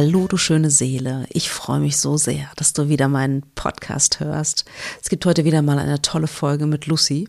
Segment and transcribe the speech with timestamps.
[0.00, 1.26] Hallo, du schöne Seele.
[1.30, 4.64] Ich freue mich so sehr, dass du wieder meinen Podcast hörst.
[5.02, 7.28] Es gibt heute wieder mal eine tolle Folge mit Lucy,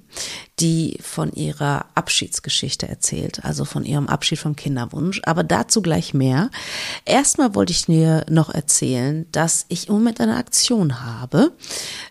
[0.60, 5.20] die von ihrer Abschiedsgeschichte erzählt, also von ihrem Abschied vom Kinderwunsch.
[5.24, 6.52] Aber dazu gleich mehr.
[7.06, 11.52] Erstmal wollte ich dir noch erzählen, dass ich im Moment eine Aktion habe.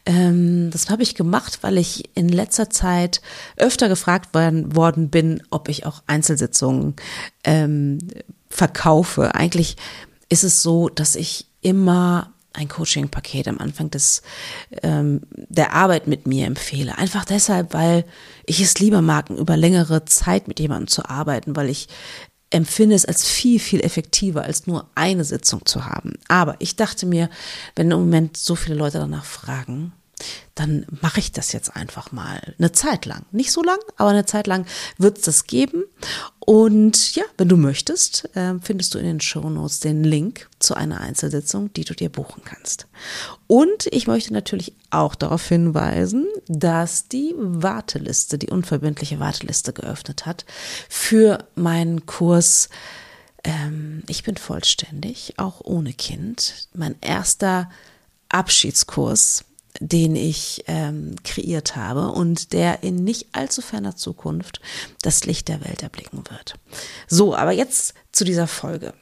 [0.06, 3.22] Ähm, das habe ich gemacht, weil ich in letzter Zeit
[3.59, 6.96] öfter gefragt worden bin, ob ich auch Einzelsitzungen
[7.45, 7.98] ähm,
[8.50, 9.37] verkaufe.
[9.37, 9.76] Eigentlich
[10.29, 14.23] ist es so, dass ich immer ein Coaching-Paket am Anfang des
[14.82, 16.98] ähm, der Arbeit mit mir empfehle.
[16.98, 18.04] Einfach deshalb, weil
[18.46, 21.88] ich es lieber mag, über längere Zeit mit jemandem zu arbeiten, weil ich
[22.51, 26.15] empfinde es als viel, viel effektiver, als nur eine Sitzung zu haben.
[26.29, 27.29] Aber ich dachte mir,
[27.76, 29.93] wenn im Moment so viele Leute danach fragen,
[30.55, 33.24] dann mache ich das jetzt einfach mal eine Zeit lang.
[33.30, 34.66] Nicht so lang, aber eine Zeit lang
[34.97, 35.85] wird es das geben.
[36.41, 40.74] Und ja, wenn du möchtest, äh, findest du in den Show Notes den Link zu
[40.74, 42.87] einer Einzelsitzung, die du dir buchen kannst.
[43.46, 50.45] Und ich möchte natürlich auch darauf hinweisen, dass die Warteliste, die unverbindliche Warteliste geöffnet hat
[50.89, 52.69] für meinen Kurs
[53.45, 56.69] ähm, Ich bin vollständig, auch ohne Kind.
[56.74, 57.71] Mein erster
[58.29, 59.45] Abschiedskurs
[59.80, 64.60] den ich ähm, kreiert habe und der in nicht allzu ferner Zukunft
[65.03, 66.54] das Licht der Welt erblicken wird.
[67.06, 68.94] So, aber jetzt zu dieser Folge.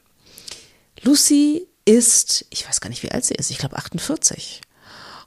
[1.02, 4.60] Lucy ist, ich weiß gar nicht, wie alt sie ist, ich glaube 48.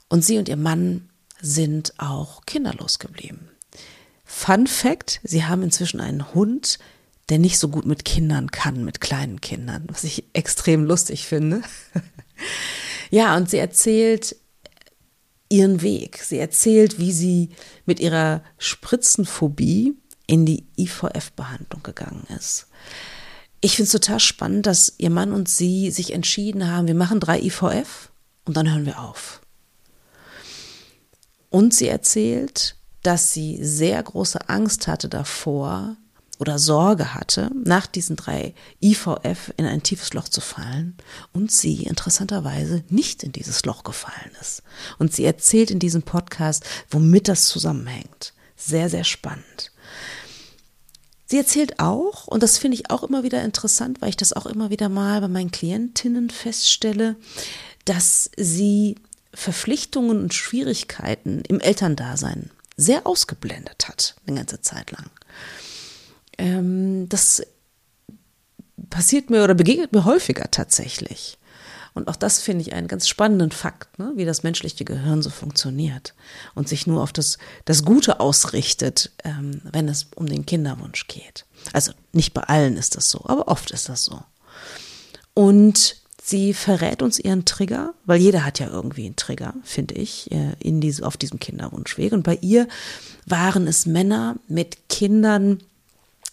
[0.08, 1.08] Und sie und ihr Mann
[1.40, 3.48] sind auch kinderlos geblieben.
[4.24, 6.78] Fun Fact, sie haben inzwischen einen Hund,
[7.30, 11.62] der nicht so gut mit Kindern kann, mit kleinen Kindern, was ich extrem lustig finde.
[13.10, 14.36] ja, und sie erzählt
[15.50, 16.18] ihren Weg.
[16.22, 17.50] Sie erzählt, wie sie
[17.84, 19.94] mit ihrer Spritzenphobie
[20.26, 22.68] in die IVF-Behandlung gegangen ist.
[23.60, 27.20] Ich finde es total spannend, dass ihr Mann und sie sich entschieden haben, wir machen
[27.20, 28.10] drei IVF
[28.46, 29.42] und dann hören wir auf.
[31.50, 35.96] Und sie erzählt, dass sie sehr große Angst hatte davor,
[36.40, 40.96] oder Sorge hatte, nach diesen drei IVF in ein tiefes Loch zu fallen
[41.32, 44.62] und sie interessanterweise nicht in dieses Loch gefallen ist.
[44.98, 48.32] Und sie erzählt in diesem Podcast, womit das zusammenhängt.
[48.56, 49.70] Sehr, sehr spannend.
[51.26, 54.46] Sie erzählt auch, und das finde ich auch immer wieder interessant, weil ich das auch
[54.46, 57.16] immer wieder mal bei meinen Klientinnen feststelle,
[57.84, 58.96] dass sie
[59.34, 65.10] Verpflichtungen und Schwierigkeiten im Elterndasein sehr ausgeblendet hat, eine ganze Zeit lang
[66.40, 67.42] ähm, das
[68.88, 71.38] passiert mir oder begegnet mir häufiger tatsächlich.
[71.92, 74.12] Und auch das finde ich einen ganz spannenden Fakt, ne?
[74.14, 76.14] wie das menschliche Gehirn so funktioniert
[76.54, 81.46] und sich nur auf das, das Gute ausrichtet, ähm, wenn es um den Kinderwunsch geht.
[81.72, 84.22] Also nicht bei allen ist das so, aber oft ist das so.
[85.34, 90.30] Und sie verrät uns ihren Trigger, weil jeder hat ja irgendwie einen Trigger, finde ich,
[90.30, 92.12] äh, in diese, auf diesem Kinderwunschweg.
[92.12, 92.68] Und bei ihr
[93.26, 95.58] waren es Männer mit Kindern,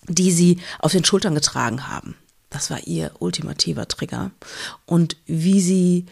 [0.08, 2.16] die sie auf den Schultern getragen haben.
[2.50, 4.32] Das war ihr ultimativer Trigger.
[4.86, 6.06] Und wie sie,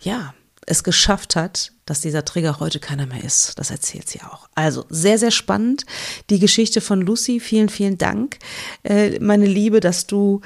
[0.00, 0.34] ja,
[0.66, 3.58] es geschafft hat, dass dieser Trigger heute keiner mehr ist.
[3.58, 4.48] Das erzählt sie auch.
[4.54, 5.86] Also sehr, sehr spannend.
[6.28, 7.38] Die Geschichte von Lucy.
[7.40, 8.38] Vielen, vielen Dank,
[8.82, 10.40] äh, meine Liebe, dass du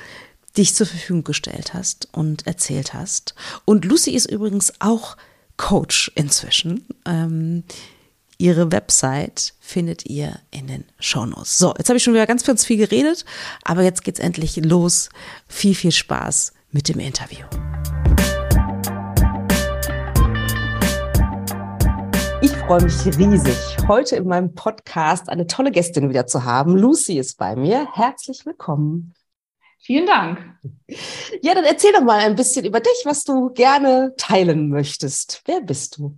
[0.56, 3.34] dich zur Verfügung gestellt hast und erzählt hast.
[3.64, 5.16] Und Lucy ist übrigens auch
[5.56, 6.84] Coach inzwischen.
[7.06, 7.64] Ähm,
[8.40, 11.58] Ihre Website findet ihr in den Shownotes.
[11.58, 13.26] So, jetzt habe ich schon wieder ganz, ganz viel geredet,
[13.64, 15.10] aber jetzt geht's endlich los.
[15.46, 17.44] Viel, viel Spaß mit dem Interview.
[22.40, 26.78] Ich freue mich riesig, heute in meinem Podcast eine tolle Gästin wieder zu haben.
[26.78, 27.88] Lucy ist bei mir.
[27.92, 29.12] Herzlich willkommen.
[29.80, 30.38] Vielen Dank.
[31.42, 35.42] Ja, dann erzähl doch mal ein bisschen über dich, was du gerne teilen möchtest.
[35.44, 36.16] Wer bist du?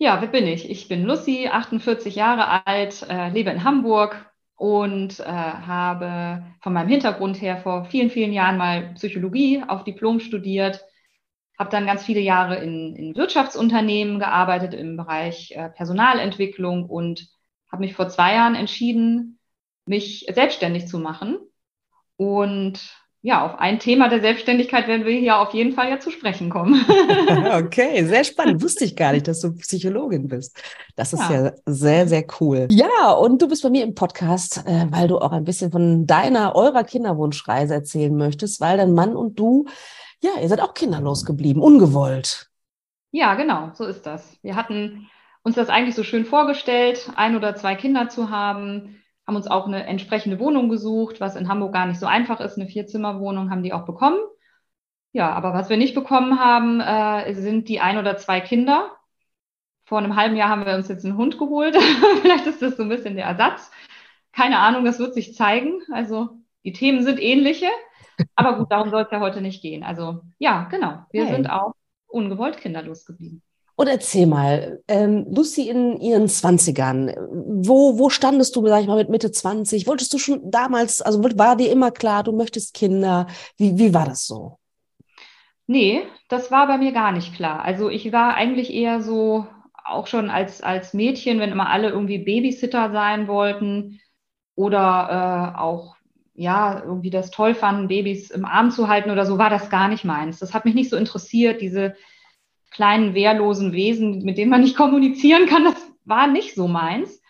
[0.00, 0.70] Ja, wer bin ich?
[0.70, 6.88] Ich bin Lucy, 48 Jahre alt, äh, lebe in Hamburg und äh, habe von meinem
[6.88, 10.84] Hintergrund her vor vielen, vielen Jahren mal Psychologie auf Diplom studiert,
[11.58, 17.28] habe dann ganz viele Jahre in, in Wirtschaftsunternehmen gearbeitet im Bereich äh, Personalentwicklung und
[17.70, 19.40] habe mich vor zwei Jahren entschieden,
[19.84, 21.38] mich selbstständig zu machen
[22.16, 22.78] und
[23.20, 26.50] ja, auf ein Thema der Selbstständigkeit werden wir hier auf jeden Fall ja zu sprechen
[26.50, 26.84] kommen.
[27.52, 28.62] okay, sehr spannend.
[28.62, 30.62] Wusste ich gar nicht, dass du Psychologin bist.
[30.94, 32.68] Das ist ja, ja sehr, sehr cool.
[32.70, 36.06] Ja, und du bist bei mir im Podcast, äh, weil du auch ein bisschen von
[36.06, 39.66] deiner, eurer Kinderwunschreise erzählen möchtest, weil dein Mann und du,
[40.22, 42.48] ja, ihr seid auch kinderlos geblieben, ungewollt.
[43.10, 44.38] Ja, genau, so ist das.
[44.42, 45.08] Wir hatten
[45.42, 49.66] uns das eigentlich so schön vorgestellt, ein oder zwei Kinder zu haben haben uns auch
[49.66, 52.56] eine entsprechende Wohnung gesucht, was in Hamburg gar nicht so einfach ist.
[52.56, 54.18] Eine Vierzimmerwohnung haben die auch bekommen.
[55.12, 58.90] Ja, aber was wir nicht bekommen haben, äh, sind die ein oder zwei Kinder.
[59.84, 61.76] Vor einem halben Jahr haben wir uns jetzt einen Hund geholt.
[62.22, 63.70] Vielleicht ist das so ein bisschen der Ersatz.
[64.32, 65.82] Keine Ahnung, das wird sich zeigen.
[65.92, 66.30] Also
[66.64, 67.68] die Themen sind ähnliche.
[68.34, 69.84] Aber gut, darum soll es ja heute nicht gehen.
[69.84, 71.04] Also ja, genau.
[71.10, 71.34] Wir hey.
[71.34, 71.74] sind auch
[72.06, 73.42] ungewollt kinderlos geblieben.
[73.78, 78.96] Und erzähl mal, ähm, Lucy in ihren Zwanzigern, wo, wo standest du, sag ich mal,
[78.96, 79.86] mit Mitte 20?
[79.86, 83.28] Wolltest du schon damals, also war dir immer klar, du möchtest Kinder?
[83.56, 84.58] Wie, wie war das so?
[85.68, 87.62] Nee, das war bei mir gar nicht klar.
[87.62, 89.46] Also ich war eigentlich eher so,
[89.84, 94.00] auch schon als, als Mädchen, wenn immer alle irgendwie Babysitter sein wollten
[94.56, 95.94] oder äh, auch
[96.34, 99.86] ja, irgendwie das toll fanden, Babys im Arm zu halten oder so, war das gar
[99.86, 100.40] nicht meins.
[100.40, 101.94] Das hat mich nicht so interessiert, diese
[102.70, 107.20] kleinen wehrlosen Wesen, mit denen man nicht kommunizieren kann, das war nicht so meins.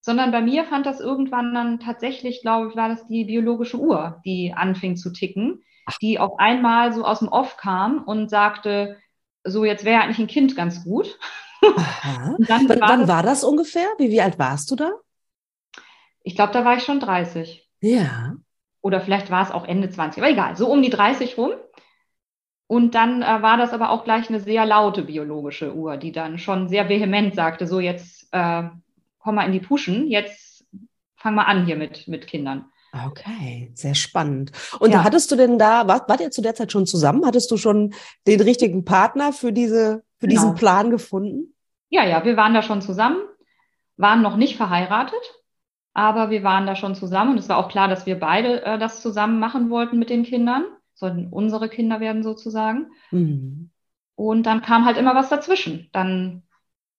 [0.00, 4.20] Sondern bei mir fand das irgendwann dann tatsächlich, glaube ich, war das die biologische Uhr,
[4.24, 5.62] die anfing zu ticken,
[6.00, 8.98] die auf einmal so aus dem Off kam und sagte,
[9.44, 11.18] so jetzt wäre eigentlich ein Kind ganz gut.
[11.62, 13.86] Dann war wann das, war das ungefähr?
[13.98, 14.90] Wie, wie alt warst du da?
[16.24, 17.68] Ich glaube, da war ich schon 30.
[17.80, 18.34] Ja.
[18.80, 21.52] Oder vielleicht war es auch Ende 20, aber egal, so um die 30 rum.
[22.72, 26.38] Und dann äh, war das aber auch gleich eine sehr laute biologische Uhr, die dann
[26.38, 28.62] schon sehr vehement sagte, so jetzt äh,
[29.18, 30.64] komm mal in die Puschen, jetzt
[31.14, 32.64] fang mal an hier mit, mit Kindern.
[33.06, 34.52] Okay, sehr spannend.
[34.80, 35.04] Und ja.
[35.04, 37.26] hattest du denn da, war, wart ihr zu der Zeit schon zusammen?
[37.26, 37.92] Hattest du schon
[38.26, 40.40] den richtigen Partner für, diese, für genau.
[40.40, 41.54] diesen Plan gefunden?
[41.90, 43.18] Ja, ja, wir waren da schon zusammen,
[43.98, 45.20] waren noch nicht verheiratet,
[45.92, 48.78] aber wir waren da schon zusammen und es war auch klar, dass wir beide äh,
[48.78, 50.64] das zusammen machen wollten mit den Kindern
[51.02, 52.92] sollten unsere Kinder werden sozusagen.
[53.10, 53.70] Mhm.
[54.14, 55.88] Und dann kam halt immer was dazwischen.
[55.92, 56.42] Dann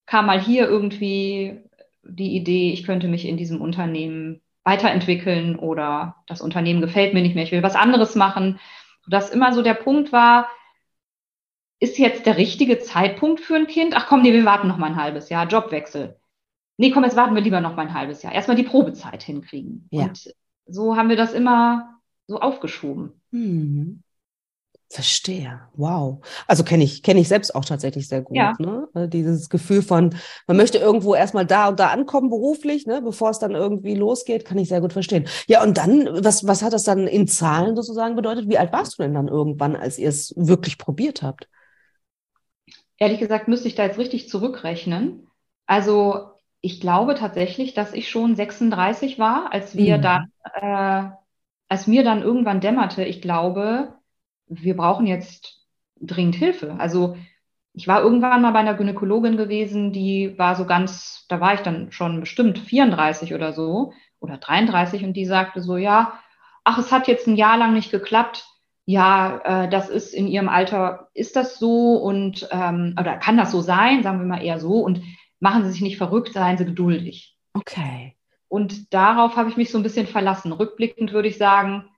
[0.05, 1.61] kam mal hier irgendwie
[2.03, 7.35] die Idee, ich könnte mich in diesem Unternehmen weiterentwickeln oder das Unternehmen gefällt mir nicht
[7.35, 8.59] mehr, ich will was anderes machen.
[9.03, 10.49] Sodass immer so der Punkt war,
[11.79, 13.93] ist jetzt der richtige Zeitpunkt für ein Kind?
[13.95, 16.17] Ach komm, nee, wir warten noch mal ein halbes Jahr, Jobwechsel.
[16.77, 18.33] Nee, komm, jetzt warten wir lieber noch mal ein halbes Jahr.
[18.33, 19.87] Erstmal die Probezeit hinkriegen.
[19.91, 20.03] Ja.
[20.03, 20.33] Und
[20.65, 21.92] so haben wir das immer
[22.27, 23.21] so aufgeschoben.
[23.31, 24.03] Hm.
[24.93, 25.59] Verstehe.
[25.73, 26.23] Wow.
[26.47, 28.37] Also kenne ich, kenne ich selbst auch tatsächlich sehr gut.
[28.37, 28.53] Ja.
[28.59, 28.87] Ne?
[28.93, 30.15] Also dieses Gefühl von,
[30.45, 33.01] man möchte irgendwo erstmal da und da ankommen beruflich, ne?
[33.01, 35.27] bevor es dann irgendwie losgeht, kann ich sehr gut verstehen.
[35.47, 38.47] Ja, und dann, was, was hat das dann in Zahlen sozusagen bedeutet?
[38.47, 41.49] Wie alt warst du denn dann irgendwann, als ihr es wirklich probiert habt?
[42.99, 45.27] Ehrlich gesagt müsste ich da jetzt richtig zurückrechnen.
[45.65, 50.01] Also ich glaube tatsächlich, dass ich schon 36 war, als wir mhm.
[50.03, 51.22] dann äh,
[51.69, 53.93] als mir dann irgendwann dämmerte, ich glaube,
[54.47, 55.65] wir brauchen jetzt
[55.99, 56.75] dringend Hilfe.
[56.77, 57.15] Also
[57.73, 61.61] ich war irgendwann mal bei einer Gynäkologin gewesen, die war so ganz, da war ich
[61.61, 66.19] dann schon bestimmt 34 oder so oder 33 und die sagte so, ja,
[66.63, 68.45] ach, es hat jetzt ein Jahr lang nicht geklappt.
[68.85, 73.51] Ja, äh, das ist in ihrem Alter, ist das so und ähm, oder kann das
[73.51, 75.01] so sein, sagen wir mal eher so und
[75.39, 77.37] machen Sie sich nicht verrückt, seien Sie geduldig.
[77.53, 78.15] Okay.
[78.53, 80.51] Und darauf habe ich mich so ein bisschen verlassen.
[80.51, 81.89] Rückblickend würde ich sagen,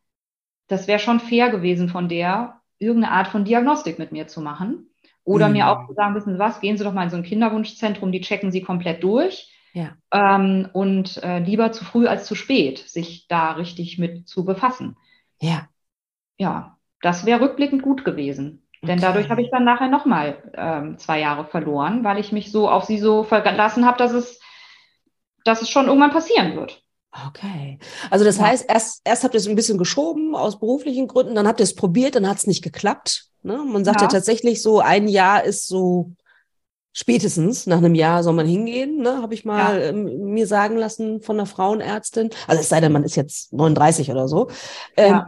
[0.68, 4.88] das wäre schon fair gewesen von der, irgendeine Art von Diagnostik mit mir zu machen.
[5.26, 5.54] Oder mhm.
[5.54, 8.14] mir auch zu sagen, wissen Sie was, gehen Sie doch mal in so ein Kinderwunschzentrum,
[8.14, 9.54] die checken Sie komplett durch.
[9.74, 9.98] Ja.
[10.14, 14.96] Ähm, und äh, lieber zu früh als zu spät, sich da richtig mit zu befassen.
[15.42, 15.68] Ja.
[16.38, 18.66] Ja, das wäre rückblickend gut gewesen.
[18.82, 18.94] Okay.
[18.94, 22.70] Denn dadurch habe ich dann nachher nochmal ähm, zwei Jahre verloren, weil ich mich so
[22.70, 24.40] auf sie so verlassen habe, dass es
[25.46, 26.84] dass es schon irgendwann passieren wird.
[27.28, 27.80] Okay.
[28.10, 28.48] Also das ja.
[28.48, 31.64] heißt, erst, erst habt ihr es ein bisschen geschoben aus beruflichen Gründen, dann habt ihr
[31.64, 33.30] es probiert, dann hat es nicht geklappt.
[33.42, 33.58] Ne?
[33.58, 34.08] Man sagt ja.
[34.08, 34.12] ja.
[34.12, 36.12] tatsächlich so, ein Jahr ist so
[36.92, 39.22] spätestens nach einem Jahr soll man hingehen, ne?
[39.22, 39.88] habe ich mal ja.
[39.90, 42.30] ähm, mir sagen lassen von einer Frauenärztin.
[42.48, 44.50] Also es sei denn, man ist jetzt 39 oder so.
[44.98, 45.22] Ähm,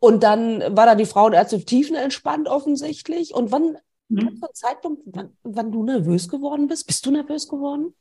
[0.00, 3.34] und dann war da die Frauenärztin tiefenentspannt offensichtlich.
[3.34, 3.76] Und wann,
[4.08, 4.40] mhm.
[4.52, 6.86] Zeitpunkt, wann, wann du nervös geworden bist?
[6.86, 7.94] Bist du nervös geworden?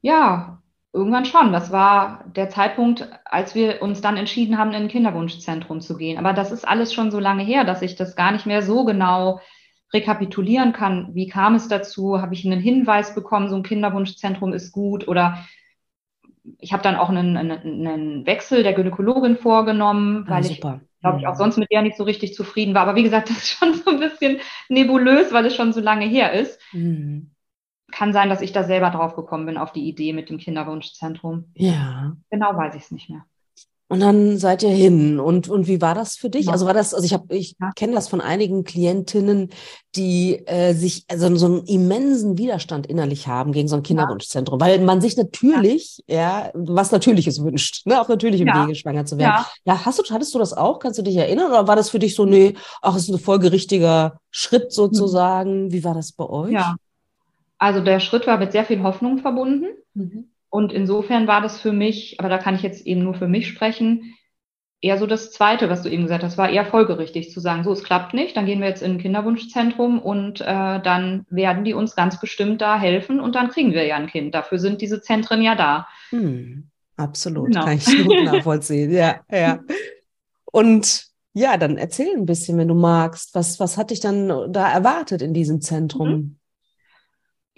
[0.00, 0.62] Ja,
[0.92, 1.52] irgendwann schon.
[1.52, 6.18] Das war der Zeitpunkt, als wir uns dann entschieden haben, in ein Kinderwunschzentrum zu gehen.
[6.18, 8.84] Aber das ist alles schon so lange her, dass ich das gar nicht mehr so
[8.84, 9.40] genau
[9.92, 11.14] rekapitulieren kann.
[11.14, 12.20] Wie kam es dazu?
[12.20, 15.08] Habe ich einen Hinweis bekommen, so ein Kinderwunschzentrum ist gut?
[15.08, 15.44] Oder
[16.58, 21.18] ich habe dann auch einen, einen, Wechsel der Gynäkologin vorgenommen, ah, weil ah, ich, glaube
[21.18, 21.38] ich, auch mhm.
[21.38, 22.82] sonst mit der nicht so richtig zufrieden war.
[22.82, 26.06] Aber wie gesagt, das ist schon so ein bisschen nebulös, weil es schon so lange
[26.06, 26.60] her ist.
[26.72, 27.30] Mhm.
[27.90, 31.52] Kann sein, dass ich da selber drauf gekommen bin auf die Idee mit dem Kinderwunschzentrum.
[31.54, 32.16] Ja.
[32.30, 33.24] Genau weiß ich es nicht mehr.
[33.90, 35.18] Und dann seid ihr hin.
[35.18, 36.46] Und, und wie war das für dich?
[36.46, 36.52] Ja.
[36.52, 37.70] Also war das, also ich habe, ich ja.
[37.74, 39.48] kenne das von einigen Klientinnen,
[39.96, 44.80] die äh, sich also so einen immensen Widerstand innerlich haben gegen so ein Kinderwunschzentrum, weil
[44.80, 49.44] man sich natürlich, ja, ja was Natürliches wünscht, ne, auf natürlichem Wege schwanger zu werden.
[49.64, 49.86] Ja.
[49.86, 50.80] hast du, hattest du das auch?
[50.80, 51.50] Kannst du dich erinnern?
[51.50, 55.64] Oder war das für dich so, nee, ach, ist ein folgerichtiger Schritt sozusagen?
[55.64, 55.72] Mhm.
[55.72, 56.52] Wie war das bei euch?
[56.52, 56.76] Ja.
[57.58, 59.66] Also der Schritt war mit sehr viel Hoffnung verbunden.
[59.94, 60.30] Mhm.
[60.50, 63.48] Und insofern war das für mich, aber da kann ich jetzt eben nur für mich
[63.48, 64.14] sprechen,
[64.80, 67.72] eher so das Zweite, was du eben gesagt hast, war eher folgerichtig zu sagen, so,
[67.72, 70.44] es klappt nicht, dann gehen wir jetzt in ein Kinderwunschzentrum und äh,
[70.80, 74.34] dann werden die uns ganz bestimmt da helfen und dann kriegen wir ja ein Kind.
[74.34, 75.88] Dafür sind diese Zentren ja da.
[76.10, 77.64] Hm, absolut, genau.
[77.64, 78.92] kann ich gut nachvollziehen.
[78.92, 79.58] ja, ja.
[80.44, 83.34] Und ja, dann erzähl ein bisschen, wenn du magst.
[83.34, 86.08] Was, was hat dich dann da erwartet in diesem Zentrum?
[86.08, 86.38] Mhm.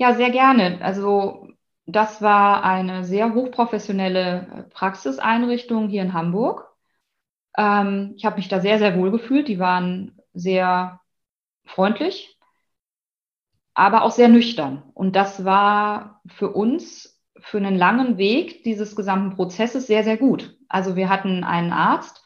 [0.00, 0.80] Ja, sehr gerne.
[0.80, 1.48] Also
[1.84, 6.74] das war eine sehr hochprofessionelle Praxiseinrichtung hier in Hamburg.
[7.58, 9.46] Ähm, ich habe mich da sehr, sehr wohl gefühlt.
[9.46, 11.00] Die waren sehr
[11.66, 12.38] freundlich,
[13.74, 14.84] aber auch sehr nüchtern.
[14.94, 20.56] Und das war für uns für einen langen Weg dieses gesamten Prozesses sehr, sehr gut.
[20.70, 22.24] Also wir hatten einen Arzt,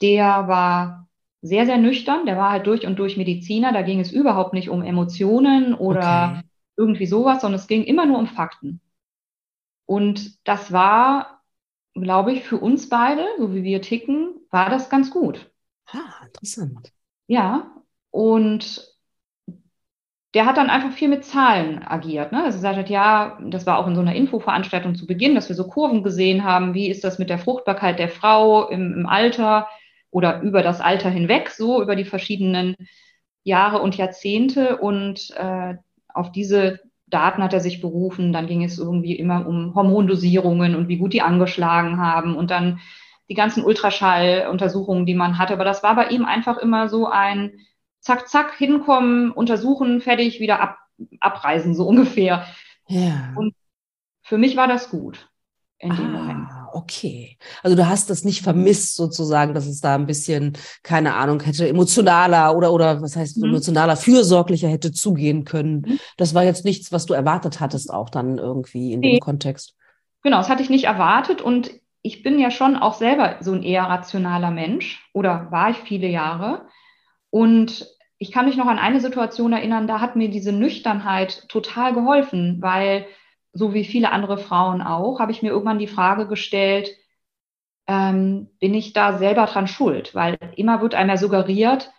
[0.00, 1.08] der war
[1.42, 2.24] sehr, sehr nüchtern.
[2.24, 3.72] Der war halt durch und durch Mediziner.
[3.72, 6.46] Da ging es überhaupt nicht um Emotionen oder okay.
[6.76, 8.80] Irgendwie sowas, sondern es ging immer nur um Fakten.
[9.86, 11.42] Und das war,
[11.94, 15.50] glaube ich, für uns beide, so wie wir ticken, war das ganz gut.
[15.86, 16.92] Ah, interessant.
[17.28, 17.72] Ja,
[18.10, 18.96] und
[20.36, 22.30] der hat dann einfach viel mit Zahlen agiert.
[22.30, 22.44] Ne?
[22.44, 25.66] Also sagt, ja, das war auch in so einer Infoveranstaltung zu Beginn, dass wir so
[25.66, 29.66] Kurven gesehen haben, wie ist das mit der Fruchtbarkeit der Frau im, im Alter
[30.10, 32.76] oder über das Alter hinweg, so über die verschiedenen
[33.44, 34.76] Jahre und Jahrzehnte.
[34.76, 35.76] Und äh,
[36.16, 38.32] auf diese Daten hat er sich berufen.
[38.32, 42.80] Dann ging es irgendwie immer um Hormondosierungen und wie gut die angeschlagen haben und dann
[43.28, 45.54] die ganzen Ultraschalluntersuchungen, die man hatte.
[45.54, 47.60] Aber das war bei ihm einfach immer so ein
[48.00, 50.78] Zack, Zack, hinkommen, untersuchen, fertig, wieder ab,
[51.20, 52.46] abreisen, so ungefähr.
[52.86, 53.32] Ja.
[53.36, 53.54] Und
[54.22, 55.28] für mich war das gut
[55.78, 56.18] in dem ah.
[56.18, 57.38] Moment okay.
[57.62, 60.52] Also du hast das nicht vermisst sozusagen, dass es da ein bisschen,
[60.82, 63.50] keine Ahnung, hätte emotionaler oder, oder was heißt mhm.
[63.50, 65.84] emotionaler, fürsorglicher hätte zugehen können.
[65.86, 65.98] Mhm.
[66.16, 69.12] Das war jetzt nichts, was du erwartet hattest auch dann irgendwie in nee.
[69.12, 69.74] dem Kontext.
[70.22, 71.70] Genau, das hatte ich nicht erwartet und
[72.02, 76.08] ich bin ja schon auch selber so ein eher rationaler Mensch oder war ich viele
[76.08, 76.66] Jahre.
[77.30, 81.94] Und ich kann mich noch an eine Situation erinnern, da hat mir diese Nüchternheit total
[81.94, 83.06] geholfen, weil
[83.56, 86.90] so wie viele andere Frauen auch, habe ich mir irgendwann die Frage gestellt,
[87.86, 90.14] ähm, bin ich da selber dran schuld?
[90.14, 91.90] Weil immer wird einem ja suggeriert,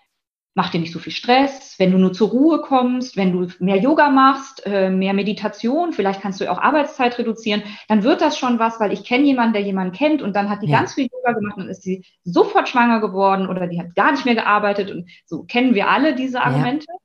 [0.58, 3.78] mach dir nicht so viel Stress, wenn du nur zur Ruhe kommst, wenn du mehr
[3.78, 8.58] Yoga machst, äh, mehr Meditation, vielleicht kannst du auch Arbeitszeit reduzieren, dann wird das schon
[8.58, 10.80] was, weil ich kenne jemanden, der jemanden kennt und dann hat die ja.
[10.80, 14.26] ganz viel Yoga gemacht und ist sie sofort schwanger geworden oder die hat gar nicht
[14.26, 16.88] mehr gearbeitet und so kennen wir alle diese Argumente.
[16.90, 16.98] Ja.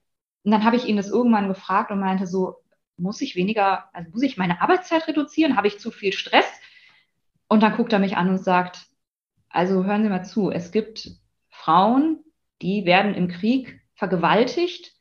[0.45, 2.57] Und dann habe ich ihn das irgendwann gefragt und meinte so,
[3.03, 5.57] muss ich weniger, also muss ich meine Arbeitszeit reduzieren?
[5.57, 6.47] Habe ich zu viel Stress?
[7.49, 8.87] Und dann guckt er mich an und sagt,
[9.51, 11.11] also hören Sie mal zu, es gibt
[11.51, 12.25] Frauen,
[12.63, 14.93] die werden im Krieg vergewaltigt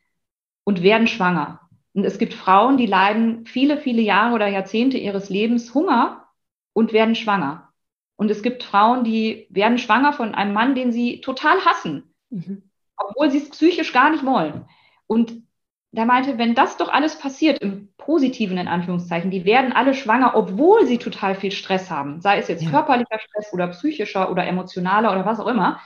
[0.65, 1.61] und werden schwanger.
[1.93, 6.27] Und es gibt Frauen, die leiden viele, viele Jahre oder Jahrzehnte ihres Lebens Hunger
[6.73, 7.69] und werden schwanger.
[8.15, 12.63] Und es gibt Frauen, die werden schwanger von einem Mann, den sie total hassen, mhm.
[12.95, 14.65] obwohl sie es psychisch gar nicht wollen.
[15.07, 15.43] Und
[15.91, 20.35] der meinte, wenn das doch alles passiert, im Positiven in Anführungszeichen, die werden alle schwanger,
[20.35, 22.69] obwohl sie total viel Stress haben, sei es jetzt ja.
[22.69, 25.81] körperlicher Stress oder psychischer oder emotionaler oder was auch immer,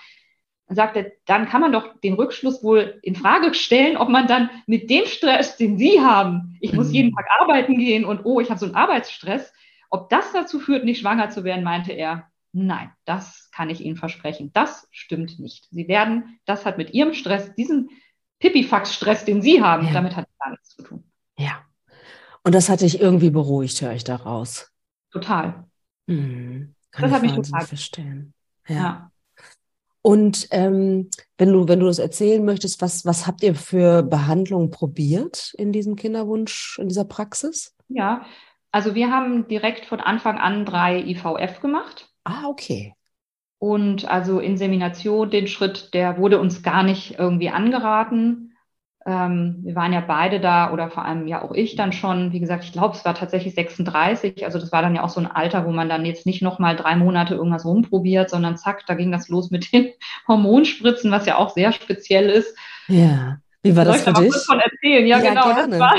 [0.68, 4.28] dann sagt er, dann kann man doch den Rückschluss wohl in Frage stellen, ob man
[4.28, 7.16] dann mit dem Stress, den Sie haben, ich muss jeden mhm.
[7.16, 9.54] Tag arbeiten gehen und oh, ich habe so einen Arbeitsstress,
[9.90, 13.96] ob das dazu führt, nicht schwanger zu werden, meinte er, nein, das kann ich Ihnen
[13.96, 14.52] versprechen.
[14.54, 15.68] Das stimmt nicht.
[15.72, 17.90] Sie werden, das hat mit Ihrem Stress, diesen
[18.40, 19.94] Pipifax-Stress, den Sie haben, ja.
[19.94, 21.04] damit hat gar nichts zu tun.
[21.38, 21.64] Ja.
[22.44, 24.72] Und das hat dich irgendwie beruhigt, höre ich daraus.
[25.12, 25.66] Total.
[26.08, 26.76] Mhm.
[26.92, 28.34] Kann das hat mich total verstehen.
[28.68, 28.76] Ja.
[28.76, 29.12] ja.
[30.02, 34.70] Und ähm, wenn du, wenn du das erzählen möchtest, was, was habt ihr für Behandlungen
[34.70, 37.76] probiert in diesem Kinderwunsch, in dieser Praxis?
[37.88, 38.26] Ja,
[38.72, 42.10] also wir haben direkt von Anfang an drei IVF gemacht.
[42.24, 42.94] Ah, okay.
[43.66, 48.54] Und also Insemination, den Schritt, der wurde uns gar nicht irgendwie angeraten.
[49.08, 52.32] Ähm, wir waren ja beide da oder vor allem ja auch ich dann schon.
[52.32, 54.46] Wie gesagt, ich glaube, es war tatsächlich 36.
[54.46, 56.76] Also das war dann ja auch so ein Alter, wo man dann jetzt nicht nochmal
[56.76, 59.90] drei Monate irgendwas rumprobiert, sondern zack, da ging das los mit den
[60.28, 62.56] Hormonspritzen, was ja auch sehr speziell ist.
[62.88, 63.40] Ja.
[63.64, 64.30] Wie war das ich für dich?
[64.30, 65.08] kurz von erzählen?
[65.08, 65.56] Ja, Ja, genau.
[65.56, 65.72] gerne.
[65.72, 65.96] Das war,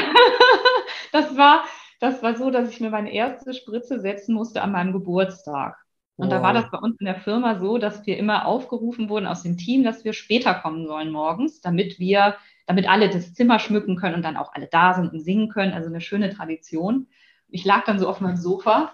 [1.10, 1.64] das war,
[1.98, 5.76] das war so, dass ich mir meine erste Spritze setzen musste an meinem Geburtstag.
[6.16, 9.26] Und da war das bei uns in der Firma so, dass wir immer aufgerufen wurden
[9.26, 13.58] aus dem Team, dass wir später kommen sollen morgens, damit wir, damit alle das Zimmer
[13.58, 15.74] schmücken können und dann auch alle da sind und singen können.
[15.74, 17.06] Also eine schöne Tradition.
[17.48, 18.92] Ich lag dann so auf meinem Sofa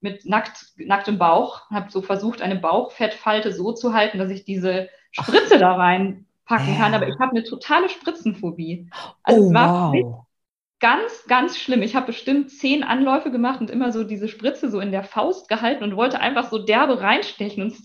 [0.00, 4.88] mit nackt, nacktem Bauch, habe so versucht, eine Bauchfettfalte so zu halten, dass ich diese
[5.10, 6.92] Spritze da reinpacken kann.
[6.92, 6.96] Ja.
[6.98, 8.88] Aber ich habe eine totale Spritzenphobie.
[9.24, 10.26] Also Oh, es war wow.
[10.80, 11.82] Ganz, ganz schlimm.
[11.82, 15.48] Ich habe bestimmt zehn Anläufe gemacht und immer so diese Spritze so in der Faust
[15.48, 17.64] gehalten und wollte einfach so derbe reinstechen.
[17.64, 17.76] Und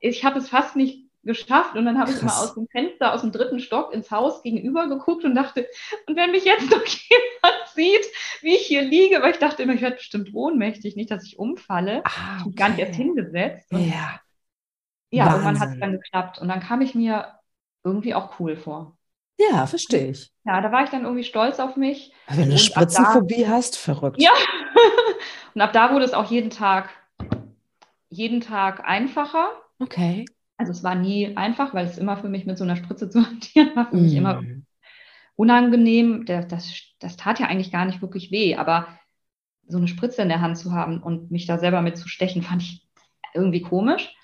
[0.00, 1.74] ich habe es fast nicht geschafft.
[1.76, 4.88] Und dann habe ich immer aus dem Fenster, aus dem dritten Stock ins Haus gegenüber
[4.88, 5.66] geguckt und dachte,
[6.06, 8.04] und wenn mich jetzt noch jemand sieht,
[8.42, 11.38] wie ich hier liege, weil ich dachte immer, ich werde bestimmt ohnmächtig, nicht, dass ich
[11.38, 12.04] umfalle.
[12.04, 12.96] Ah, Ich bin gar nicht erst okay.
[12.96, 13.72] hingesetzt.
[13.72, 14.20] Und Ja.
[15.10, 15.80] ja, irgendwann hat es Wahnsinn.
[15.80, 16.38] dann geklappt.
[16.38, 17.38] Und dann kam ich mir
[17.84, 18.96] irgendwie auch cool vor.
[19.38, 20.30] Ja, verstehe ich.
[20.44, 22.12] Ja, da war ich dann irgendwie stolz auf mich.
[22.28, 24.20] Wenn du eine Und Spritzenphobie hast, verrückt.
[24.22, 24.30] Ja.
[25.54, 26.88] Und ab da wurde es auch jeden Tag,
[28.10, 29.48] jeden Tag einfacher.
[29.80, 30.24] Okay.
[30.56, 33.20] Also es war nie einfach, weil es immer für mich mit so einer Spritze zu
[33.26, 34.64] hantieren war für mich immer Mm.
[35.36, 36.26] unangenehm.
[36.26, 38.86] Der, das, das tat ja eigentlich gar nicht wirklich weh, aber
[39.66, 42.42] so eine Spritze in der Hand zu haben und mich da selber mit zu stechen,
[42.48, 42.86] fand ich
[43.34, 44.14] irgendwie komisch.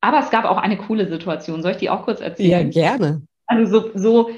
[0.00, 1.62] Aber es gab auch eine coole Situation.
[1.62, 2.70] Soll ich die auch kurz Ja, erzählen?
[2.70, 3.22] gerne.
[3.46, 4.30] Also so, so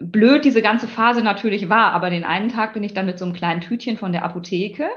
[0.00, 3.24] blöd diese ganze Phase natürlich war, aber den einen Tag bin ich dann mit so
[3.24, 4.88] einem kleinen Tütchen von der Apotheke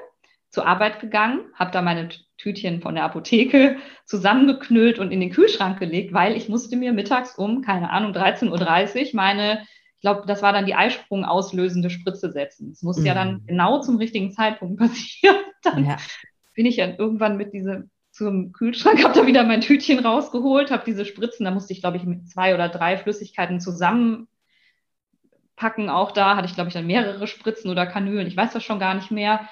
[0.50, 5.80] zur Arbeit gegangen, habe da meine Tütchen von der Apotheke zusammengeknüllt und in den Kühlschrank
[5.80, 9.62] gelegt, weil ich musste mir mittags um, keine Ahnung, 13.30 Uhr meine,
[9.96, 12.72] ich glaube, das war dann die Eisprung auslösende Spritze setzen.
[12.72, 13.46] Es musste ja dann Mhm.
[13.48, 15.38] genau zum richtigen Zeitpunkt passieren.
[15.64, 15.98] Dann Ja.
[16.56, 20.84] bin ich dann irgendwann mit diesem zum Kühlschrank, habe da wieder mein Tütchen rausgeholt, habe
[20.86, 24.28] diese Spritzen, da musste ich, glaube ich, mit zwei oder drei Flüssigkeiten zusammenpacken.
[25.90, 28.28] Auch da hatte ich, glaube ich, dann mehrere Spritzen oder Kanülen.
[28.28, 29.48] Ich weiß das schon gar nicht mehr.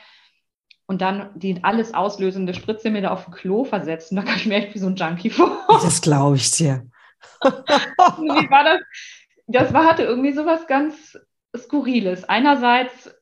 [0.86, 4.16] Und dann die alles auslösende Spritze mir da auf dem Klo versetzen.
[4.16, 5.66] Da kam ich mir echt wie so ein Junkie vor.
[5.82, 6.90] Das glaube ich dir.
[7.42, 8.82] Wie war das?
[9.48, 11.18] Das war, hatte irgendwie sowas ganz
[11.56, 12.24] Skurriles.
[12.24, 13.14] Einerseits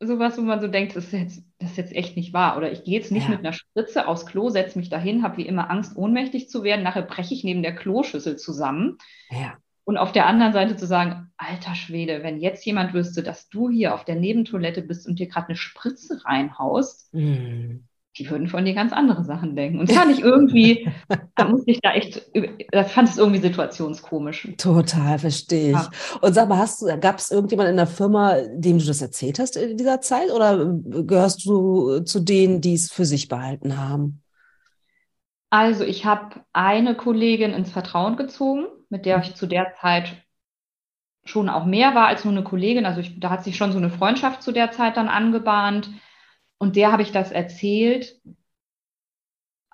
[0.00, 2.56] sowas, wo man so denkt, das ist jetzt, das ist jetzt echt nicht wahr.
[2.56, 3.30] Oder ich gehe jetzt nicht Ja.
[3.30, 6.82] mit einer Spritze aufs Klo, setze mich dahin, habe wie immer Angst, ohnmächtig zu werden.
[6.82, 8.98] Nachher breche ich neben der Kloschüssel zusammen.
[9.30, 9.54] Ja.
[9.84, 13.68] Und auf der anderen Seite zu sagen, alter Schwede, wenn jetzt jemand wüsste, dass du
[13.68, 17.80] hier auf der Nebentoilette bist und dir gerade eine Spritze reinhaust, Mm.
[18.18, 19.80] Die würden von dir ganz andere Sachen denken.
[19.80, 20.88] Und das fand ich irgendwie,
[21.34, 22.22] da musste ich da echt,
[22.70, 24.48] das fand es irgendwie situationskomisch.
[24.58, 25.76] Total, verstehe ich.
[25.76, 25.90] Ja.
[26.20, 29.38] Und sag mal, hast du, gab es irgendjemand in der Firma, dem du das erzählt
[29.38, 30.30] hast in dieser Zeit?
[30.30, 34.22] Oder gehörst du zu denen, die es für sich behalten haben?
[35.50, 40.16] Also ich habe eine Kollegin ins Vertrauen gezogen, mit der ich zu der Zeit
[41.24, 42.86] schon auch mehr war als nur eine Kollegin.
[42.86, 45.90] Also ich, da hat sich schon so eine Freundschaft zu der Zeit dann angebahnt.
[46.62, 48.20] Und der habe ich das erzählt,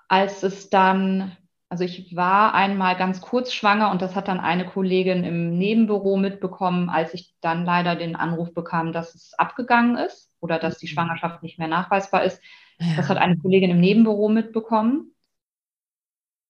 [0.07, 1.37] als es dann,
[1.69, 6.17] also ich war einmal ganz kurz schwanger und das hat dann eine Kollegin im Nebenbüro
[6.17, 10.87] mitbekommen, als ich dann leider den Anruf bekam, dass es abgegangen ist oder dass die
[10.87, 10.91] Mhm.
[10.93, 12.41] Schwangerschaft nicht mehr nachweisbar ist.
[12.79, 12.87] Ja.
[12.95, 15.13] Das hat eine Kollegin im Nebenbüro mitbekommen.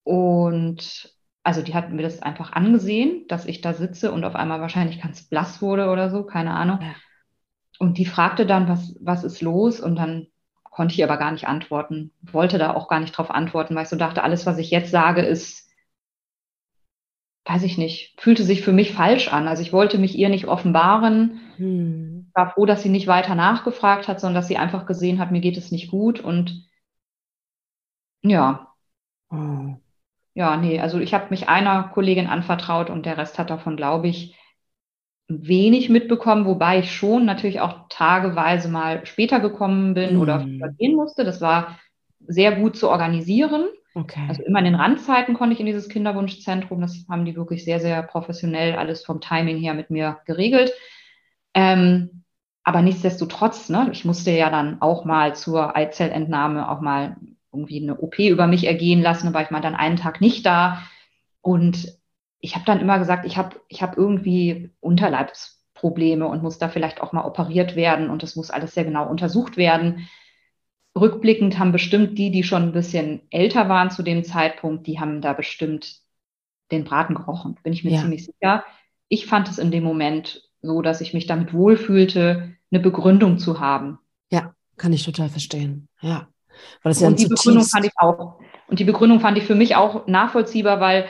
[0.04, 4.60] Und also die hat mir das einfach angesehen, dass ich da sitze und auf einmal
[4.60, 6.80] wahrscheinlich ganz blass wurde oder so, keine Ahnung.
[6.80, 6.94] Ja.
[7.80, 9.80] Und die fragte dann, was, was ist los?
[9.80, 10.28] Und dann
[10.64, 13.88] konnte ich aber gar nicht antworten, wollte da auch gar nicht drauf antworten, weil ich
[13.90, 15.68] so dachte, alles, was ich jetzt sage, ist,
[17.44, 19.46] weiß ich nicht, fühlte sich für mich falsch an.
[19.48, 22.32] Also ich wollte mich ihr nicht offenbaren, Hm.
[22.34, 25.40] war froh, dass sie nicht weiter nachgefragt hat, sondern dass sie einfach gesehen hat, mir
[25.40, 26.20] geht es nicht gut.
[26.20, 26.66] Und
[28.22, 28.70] ja,
[29.32, 29.80] Oh.
[30.34, 34.08] ja, nee, also ich habe mich einer Kollegin anvertraut und der Rest hat davon, glaube
[34.08, 34.36] ich,
[35.30, 40.58] wenig mitbekommen, wobei ich schon natürlich auch tageweise mal später gekommen bin oder Mhm.
[40.58, 41.24] früher gehen musste.
[41.24, 41.78] Das war
[42.26, 43.66] sehr gut zu organisieren.
[43.94, 44.20] Okay.
[44.28, 46.80] Also immer in den Randzeiten konnte ich in dieses Kinderwunschzentrum.
[46.80, 50.72] Das haben die wirklich sehr, sehr professionell alles vom Timing her mit mir geregelt.
[51.54, 52.24] Ähm,
[52.62, 57.16] aber nichtsdestotrotz, ne, ich musste ja dann auch mal zur Eizellentnahme auch mal
[57.52, 60.44] irgendwie eine OP über mich ergehen lassen, da war ich mal dann einen Tag nicht
[60.46, 60.82] da.
[61.40, 61.99] Und
[62.40, 67.00] ich habe dann immer gesagt, ich habe ich hab irgendwie Unterleibsprobleme und muss da vielleicht
[67.00, 70.08] auch mal operiert werden und das muss alles sehr genau untersucht werden.
[70.98, 75.20] Rückblickend haben bestimmt die, die schon ein bisschen älter waren zu dem Zeitpunkt, die haben
[75.20, 76.00] da bestimmt
[76.70, 78.00] den Braten gerochen, bin ich mir Ja.
[78.00, 78.64] ziemlich sicher.
[79.12, 83.58] ich fand es in dem Moment so, dass ich mich damit wohlfühlte, eine Begründung zu
[83.58, 83.98] haben.
[84.30, 85.88] Ja, kann ich total verstehen.
[86.00, 86.28] Ja.
[86.82, 89.56] Weil das ja und die Begründung fand ich auch, und die Begründung fand ich für
[89.56, 91.06] mich auch nachvollziehbar, weil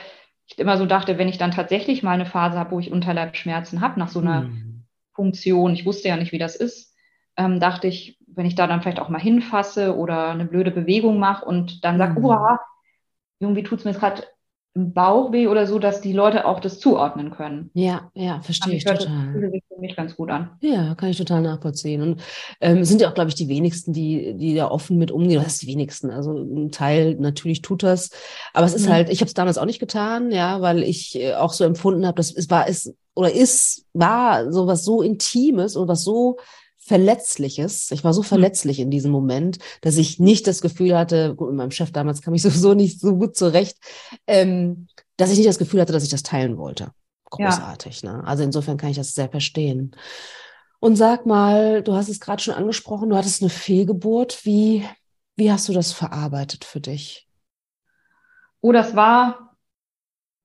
[0.51, 3.81] ich immer so dachte, wenn ich dann tatsächlich mal eine Phase habe, wo ich Unterleibschmerzen
[3.81, 4.83] habe nach so einer hm.
[5.13, 6.95] Funktion, ich wusste ja nicht, wie das ist,
[7.37, 11.19] ähm, dachte ich, wenn ich da dann vielleicht auch mal hinfasse oder eine blöde Bewegung
[11.19, 12.25] mache und dann sage, hm.
[12.25, 12.57] oh,
[13.39, 14.23] irgendwie tut es mir jetzt gerade
[14.73, 17.69] im Bauch weh oder so, dass die Leute auch das zuordnen können.
[17.73, 19.05] Ja, ja, verstehe ich total.
[19.05, 20.51] Das fühlt sich für mich ganz gut an.
[20.61, 22.01] Ja, kann ich total nachvollziehen.
[22.01, 22.21] Und
[22.61, 25.41] ähm, sind ja auch, glaube ich, die wenigsten, die, die da offen mit umgehen.
[25.43, 26.09] Das ist die wenigsten.
[26.09, 28.11] Also ein Teil natürlich tut das.
[28.53, 28.93] Aber es ist mhm.
[28.93, 32.05] halt, ich habe es damals auch nicht getan, ja, weil ich äh, auch so empfunden
[32.05, 36.37] habe, dass es war, ist oder ist, war sowas so Intimes und was so
[36.83, 37.91] Verletzliches.
[37.91, 38.27] Ich war so hm.
[38.27, 42.21] verletzlich in diesem Moment, dass ich nicht das Gefühl hatte, gut, mit meinem Chef damals
[42.21, 43.77] kam ich sowieso nicht so gut zurecht,
[44.27, 46.91] ähm, dass ich nicht das Gefühl hatte, dass ich das teilen wollte.
[47.29, 48.01] Großartig.
[48.01, 48.17] Ja.
[48.17, 48.23] Ne?
[48.27, 49.95] Also insofern kann ich das sehr verstehen.
[50.79, 54.45] Und sag mal, du hast es gerade schon angesprochen, du hattest eine Fehlgeburt.
[54.45, 54.83] Wie,
[55.35, 57.29] wie hast du das verarbeitet für dich?
[58.61, 59.55] Oh, das war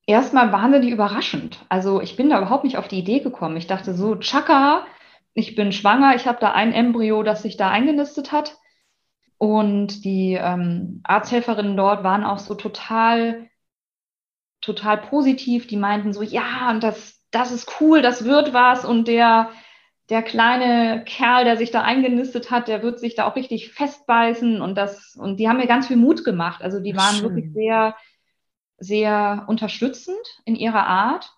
[0.07, 1.65] erstmal wahnsinnig überraschend.
[1.69, 3.57] Also ich bin da überhaupt nicht auf die Idee gekommen.
[3.57, 4.87] Ich dachte so, Chaka,
[5.37, 8.57] ich bin schwanger, ich habe da ein Embryo, das sich da eingenistet hat.
[9.37, 13.51] Und die ähm, Arzthelferinnen dort waren auch so total,
[14.63, 15.67] total positiv.
[15.67, 18.87] Die meinten so, ja, und das, das ist cool, das wird was.
[18.87, 19.51] Und der,
[20.09, 24.63] der kleine Kerl, der sich da eingenistet hat, der wird sich da auch richtig festbeißen.
[24.63, 26.63] Und das, und die haben mir ganz viel Mut gemacht.
[26.63, 27.25] Also die waren Schön.
[27.25, 27.95] wirklich sehr,
[28.79, 31.36] sehr unterstützend in ihrer Art.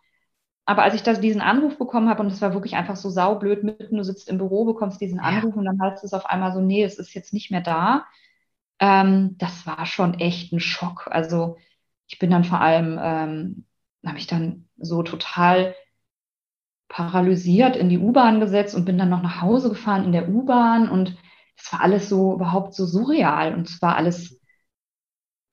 [0.69, 3.65] Aber als ich das, diesen Anruf bekommen habe, und es war wirklich einfach so saublöd
[3.65, 5.59] mitten, du sitzt im Büro, bekommst diesen Anruf ja.
[5.61, 8.05] und dann heißt es auf einmal so, nee, es ist jetzt nicht mehr da.
[8.79, 11.09] Ähm, das war schon echt ein Schock.
[11.11, 11.57] Also
[12.07, 13.65] ich bin dann vor allem, ähm,
[14.05, 15.75] habe ich dann so total
[16.89, 20.91] paralysiert in die U-Bahn gesetzt und bin dann noch nach Hause gefahren in der U-Bahn
[20.91, 21.17] und
[21.57, 24.39] es war alles so überhaupt so surreal und es war alles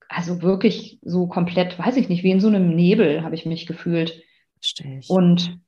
[0.09, 3.65] also wirklich so komplett, weiß ich nicht, wie in so einem Nebel habe ich mich
[3.65, 4.24] gefühlt.
[4.65, 5.09] Verstehe ich.
[5.11, 5.59] Und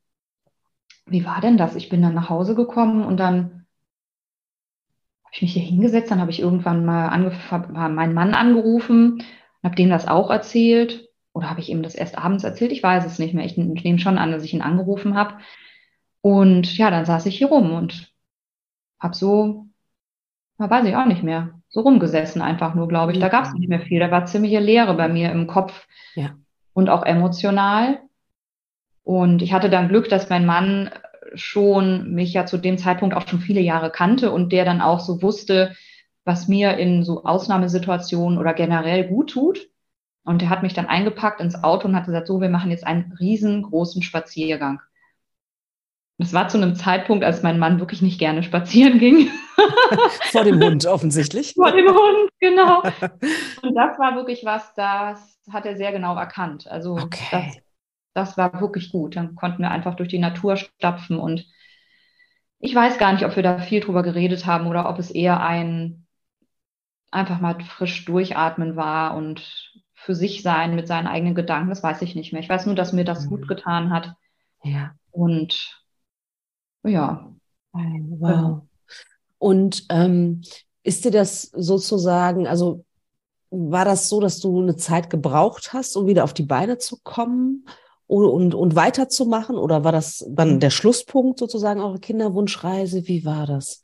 [1.05, 1.75] wie war denn das?
[1.75, 3.65] Ich bin dann nach Hause gekommen und dann
[5.23, 7.10] habe ich mich hier hingesetzt, dann habe ich irgendwann mal
[7.89, 11.10] meinen Mann angerufen und habe dem das auch erzählt.
[11.33, 12.71] Oder habe ich ihm das erst abends erzählt?
[12.71, 13.45] Ich weiß es nicht mehr.
[13.45, 15.36] Ich nehme schon an, dass ich ihn angerufen habe.
[16.21, 18.12] Und ja, dann saß ich hier rum und
[18.99, 19.67] habe so,
[20.57, 23.19] weiß ich auch nicht mehr, so rumgesessen einfach nur, glaube ich.
[23.19, 23.99] Da gab es nicht mehr viel.
[23.99, 26.36] Da war ziemliche Leere bei mir im Kopf ja.
[26.73, 27.99] und auch emotional.
[29.07, 30.89] Und ich hatte dann Glück, dass mein Mann
[31.33, 34.99] schon mich ja zu dem Zeitpunkt auch schon viele Jahre kannte und der dann auch
[34.99, 35.77] so wusste,
[36.25, 39.69] was mir in so Ausnahmesituationen oder generell gut tut.
[40.25, 42.85] Und er hat mich dann eingepackt ins Auto und hat gesagt, so, wir machen jetzt
[42.85, 44.81] einen riesengroßen Spaziergang.
[46.17, 49.29] Das war zu einem Zeitpunkt, als mein Mann wirklich nicht gerne spazieren ging.
[50.31, 51.53] Vor dem Hund offensichtlich.
[51.53, 52.81] Vor dem Hund, genau.
[53.61, 56.67] Und das war wirklich was, das hat er sehr genau erkannt.
[56.67, 57.27] Also okay.
[57.31, 57.66] das
[58.17, 59.15] das war wirklich gut.
[59.15, 61.45] Dann konnten wir einfach durch die Natur stapfen und
[62.60, 65.41] ich weiß gar nicht, ob wir da viel drüber geredet haben oder ob es eher
[65.41, 66.08] ein
[67.12, 71.69] einfach mal frisch durchatmen war und für sich sein mit seinen eigenen Gedanken.
[71.69, 72.41] Das weiß ich nicht mehr.
[72.41, 73.30] Ich weiß nur, dass mir das mhm.
[73.30, 74.13] gut getan hat.
[74.63, 74.95] Ja.
[75.12, 75.84] Und
[76.84, 77.32] ja.
[77.71, 78.63] Wow.
[79.38, 80.41] Und ähm,
[80.82, 82.84] ist dir das sozusagen, also
[83.51, 86.97] war das so, dass du eine Zeit gebraucht hast, um wieder auf die Beine zu
[87.03, 87.65] kommen?
[88.07, 89.57] Und, und weiterzumachen?
[89.57, 93.07] Oder war das dann der Schlusspunkt sozusagen eure Kinderwunschreise?
[93.07, 93.83] Wie war das?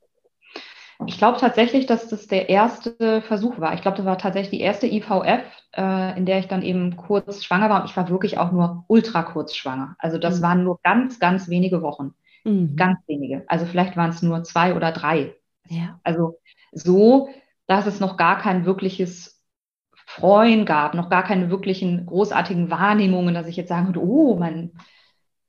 [1.06, 3.74] Ich glaube tatsächlich, dass das der erste Versuch war.
[3.74, 5.44] Ich glaube, das war tatsächlich die erste IVF,
[5.76, 7.82] äh, in der ich dann eben kurz schwanger war.
[7.82, 9.96] Und ich war wirklich auch nur ultra kurz schwanger.
[10.00, 10.44] Also das mhm.
[10.44, 12.14] waren nur ganz, ganz wenige Wochen.
[12.44, 12.76] Mhm.
[12.76, 13.44] Ganz wenige.
[13.48, 15.36] Also vielleicht waren es nur zwei oder drei.
[15.68, 16.00] Ja.
[16.04, 16.40] Also
[16.72, 17.30] so,
[17.68, 19.43] dass es noch gar kein wirkliches
[20.06, 24.72] Freuen gab, noch gar keine wirklichen großartigen Wahrnehmungen, dass ich jetzt sagen würde, oh, mein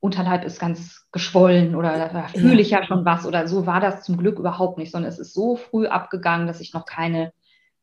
[0.01, 4.03] Unterleib ist ganz geschwollen oder da fühle ich ja schon was oder so war das
[4.03, 7.33] zum Glück überhaupt nicht, sondern es ist so früh abgegangen, dass ich noch keine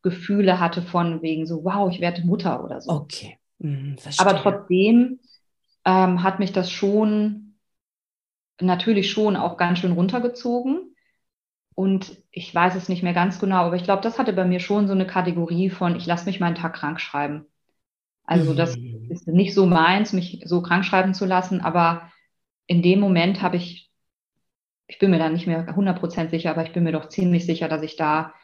[0.03, 2.91] Gefühle hatte von wegen so, wow, ich werde Mutter oder so.
[2.91, 3.37] Okay.
[3.59, 5.19] Mhm, Aber trotzdem
[5.85, 7.55] ähm, hat mich das schon
[8.61, 10.90] natürlich schon auch ganz schön runtergezogen.
[11.81, 14.59] Und ich weiß es nicht mehr ganz genau, aber ich glaube, das hatte bei mir
[14.59, 17.47] schon so eine Kategorie von, ich lasse mich meinen Tag krank schreiben.
[18.23, 19.09] Also das mhm.
[19.09, 22.11] ist nicht so meins, mich so krank schreiben zu lassen, aber
[22.67, 23.89] in dem Moment habe ich,
[24.85, 27.67] ich bin mir da nicht mehr 100% sicher, aber ich bin mir doch ziemlich sicher,
[27.67, 28.35] dass ich da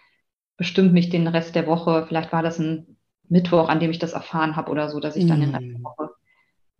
[0.57, 2.97] bestimmt mich den Rest der Woche, vielleicht war das ein
[3.29, 5.77] Mittwoch, an dem ich das erfahren habe oder so, dass ich dann den Rest der
[5.77, 5.83] mhm.
[5.83, 6.09] Woche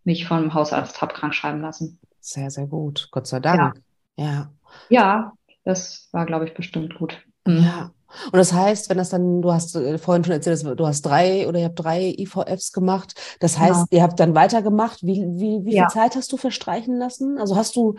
[0.02, 2.00] mich vom Hausarzt habe krank schreiben lassen.
[2.18, 3.10] sehr, sehr gut.
[3.12, 3.80] Gott sei Dank.
[4.16, 4.24] Ja.
[4.26, 4.52] Ja,
[4.88, 5.37] ja
[5.68, 7.18] das war, glaube ich, bestimmt gut.
[7.46, 7.62] Mhm.
[7.62, 7.90] Ja.
[8.32, 11.46] Und das heißt, wenn das dann, du hast äh, vorhin schon erzählt, du hast drei
[11.46, 13.12] oder ihr habt drei IVFs gemacht.
[13.38, 13.98] Das heißt, ja.
[13.98, 15.00] ihr habt dann weitergemacht.
[15.02, 15.90] Wie, wie, wie ja.
[15.90, 17.36] viel Zeit hast du verstreichen lassen?
[17.36, 17.96] Also hast du,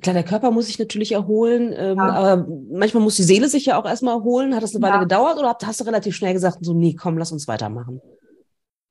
[0.00, 2.08] klar, der Körper muss sich natürlich erholen, ähm, ja.
[2.08, 4.54] aber manchmal muss die Seele sich ja auch erstmal erholen.
[4.54, 7.32] Hat das eine Weile gedauert oder hast du relativ schnell gesagt, so, nee, komm, lass
[7.32, 8.00] uns weitermachen?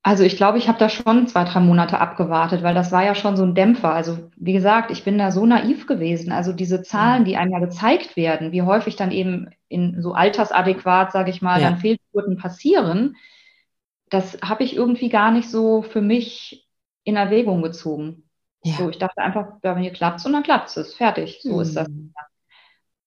[0.02, 3.14] Also ich glaube, ich habe da schon zwei, drei Monate abgewartet, weil das war ja
[3.14, 3.92] schon so ein Dämpfer.
[3.92, 6.32] Also wie gesagt, ich bin da so naiv gewesen.
[6.32, 11.12] Also diese Zahlen, die einem ja gezeigt werden, wie häufig dann eben in so altersadäquat,
[11.12, 11.68] sage ich mal, ja.
[11.68, 13.16] dann Fehlgeburten passieren,
[14.08, 16.66] das habe ich irgendwie gar nicht so für mich
[17.04, 18.24] in Erwägung gezogen.
[18.62, 18.74] Ja.
[18.74, 20.94] So, ich dachte einfach, ja, wenn hier klappt und dann klappt es.
[20.94, 21.40] Fertig.
[21.42, 21.60] So mhm.
[21.60, 21.86] ist das.
[21.86, 22.14] Hm.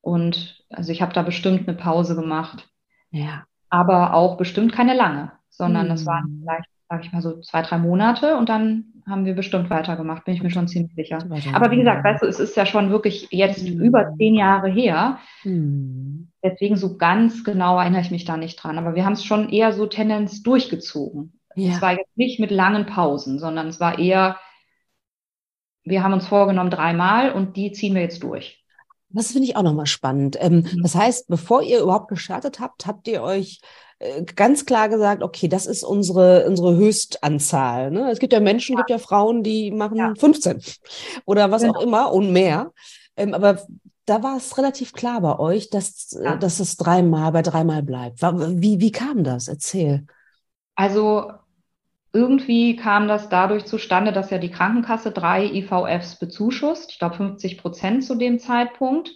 [0.01, 2.67] Und also ich habe da bestimmt eine Pause gemacht.
[3.09, 3.45] Ja.
[3.69, 6.07] Aber auch bestimmt keine lange, sondern es mhm.
[6.07, 10.23] waren vielleicht sag ich mal so zwei, drei Monate und dann haben wir bestimmt weitergemacht,
[10.25, 11.19] bin ich mir schon ziemlich sicher.
[11.53, 13.81] Aber wie gesagt, weißt du, es ist ja schon wirklich jetzt mhm.
[13.81, 15.19] über zehn Jahre her.
[15.43, 16.29] Mhm.
[16.41, 18.77] Deswegen so ganz genau erinnere ich mich da nicht dran.
[18.77, 21.39] Aber wir haben es schon eher so Tendenz durchgezogen.
[21.55, 21.71] Ja.
[21.71, 24.37] Es war jetzt nicht mit langen Pausen, sondern es war eher,
[25.83, 28.62] wir haben uns vorgenommen dreimal und die ziehen wir jetzt durch.
[29.13, 30.37] Das finde ich auch nochmal spannend.
[30.39, 30.81] Ähm, mhm.
[30.81, 33.61] Das heißt, bevor ihr überhaupt gestartet habt, habt ihr euch
[33.99, 37.91] äh, ganz klar gesagt, okay, das ist unsere, unsere Höchstanzahl.
[37.91, 38.11] Ne?
[38.11, 38.77] Es gibt ja Menschen, ja.
[38.79, 40.13] gibt ja Frauen, die machen ja.
[40.17, 40.61] 15
[41.25, 41.75] oder was genau.
[41.75, 42.71] auch immer und mehr.
[43.15, 43.61] Ähm, aber
[44.05, 46.35] da war es relativ klar bei euch, dass, äh, ja.
[46.35, 48.21] dass es dreimal bei dreimal bleibt.
[48.21, 49.47] Wie, wie kam das?
[49.47, 50.05] Erzähl.
[50.75, 51.31] Also
[52.13, 56.91] irgendwie kam das dadurch zustande, dass ja die Krankenkasse drei IVFs bezuschusst.
[56.91, 59.11] Ich glaube 50 Prozent zu dem Zeitpunkt.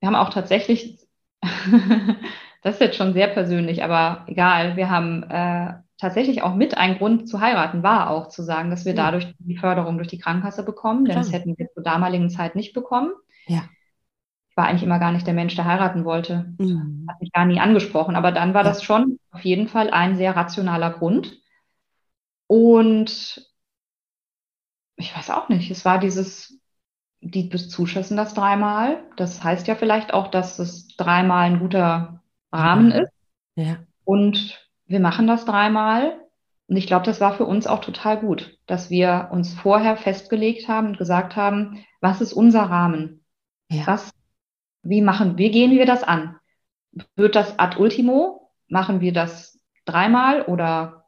[0.00, 1.06] Wir haben auch tatsächlich
[2.62, 4.76] Das ist jetzt schon sehr persönlich, aber egal.
[4.76, 8.84] Wir haben äh, tatsächlich auch mit ein Grund zu heiraten, war auch zu sagen, dass
[8.84, 9.04] wir ja.
[9.04, 11.24] dadurch die Förderung durch die Krankenkasse bekommen, denn Klar.
[11.24, 13.12] das hätten wir zur damaligen Zeit nicht bekommen.
[13.46, 13.64] Ja.
[14.60, 16.52] War eigentlich immer gar nicht der Mensch, der heiraten wollte.
[16.58, 17.06] Mhm.
[17.08, 18.14] Hat mich gar nie angesprochen.
[18.14, 18.68] Aber dann war ja.
[18.68, 21.40] das schon auf jeden Fall ein sehr rationaler Grund.
[22.46, 23.50] Und
[24.96, 26.60] ich weiß auch nicht, es war dieses,
[27.22, 29.02] die bezuschussen das dreimal.
[29.16, 33.12] Das heißt ja vielleicht auch, dass es dreimal ein guter Rahmen ist.
[33.54, 33.78] Ja.
[34.04, 36.20] Und wir machen das dreimal.
[36.66, 40.68] Und ich glaube, das war für uns auch total gut, dass wir uns vorher festgelegt
[40.68, 43.24] haben und gesagt haben, was ist unser Rahmen?
[43.70, 43.86] Ja.
[43.86, 44.10] Was,
[44.82, 46.36] wie machen, wie gehen wir das an?
[47.16, 48.50] Wird das ad ultimo?
[48.68, 51.00] Machen wir das dreimal oder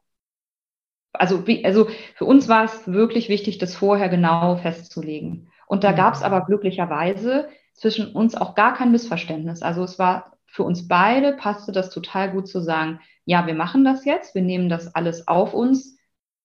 [1.13, 5.51] also, wie, also für uns war es wirklich wichtig, das vorher genau festzulegen.
[5.67, 5.95] Und da ja.
[5.95, 9.61] gab es aber glücklicherweise zwischen uns auch gar kein Missverständnis.
[9.61, 13.83] Also es war für uns beide passte das total gut zu sagen, ja, wir machen
[13.83, 15.97] das jetzt, wir nehmen das alles auf uns,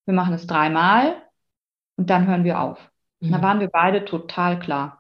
[0.06, 1.16] wir machen es dreimal
[1.96, 2.78] und dann hören wir auf.
[3.20, 3.32] Mhm.
[3.32, 4.97] Da waren wir beide total klar.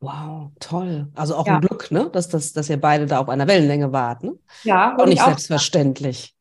[0.00, 1.08] Wow, toll.
[1.14, 1.56] Also auch ja.
[1.56, 2.08] ein Glück, ne?
[2.12, 4.22] dass, dass, dass ihr beide da auf einer Wellenlänge wart.
[4.22, 4.38] Ne?
[4.62, 6.34] Ja, auch nicht auch selbstverständlich.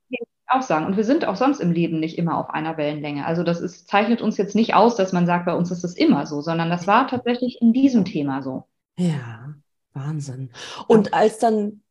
[0.49, 0.85] Auch sagen.
[0.85, 3.25] Und wir sind auch sonst im Leben nicht immer auf einer Wellenlänge.
[3.25, 5.95] Also das ist, zeichnet uns jetzt nicht aus, dass man sagt, bei uns ist es
[5.95, 8.63] immer so, sondern das war tatsächlich in diesem Thema so.
[8.97, 9.55] Ja,
[9.93, 10.51] Wahnsinn.
[10.87, 11.81] Und als dann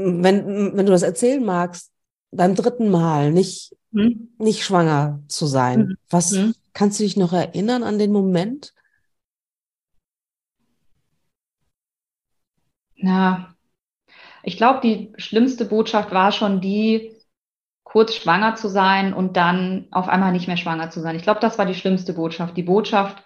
[0.00, 1.90] wenn, wenn du das erzählen magst,
[2.30, 4.30] beim dritten Mal nicht, hm?
[4.38, 5.96] nicht schwanger zu sein, hm.
[6.08, 6.54] was hm.
[6.72, 8.72] kannst du dich noch erinnern an den Moment?
[13.02, 13.54] Na,
[14.42, 17.16] ich glaube, die schlimmste Botschaft war schon die,
[17.90, 21.16] kurz schwanger zu sein und dann auf einmal nicht mehr schwanger zu sein.
[21.16, 22.56] Ich glaube, das war die schlimmste Botschaft.
[22.56, 23.24] Die Botschaft,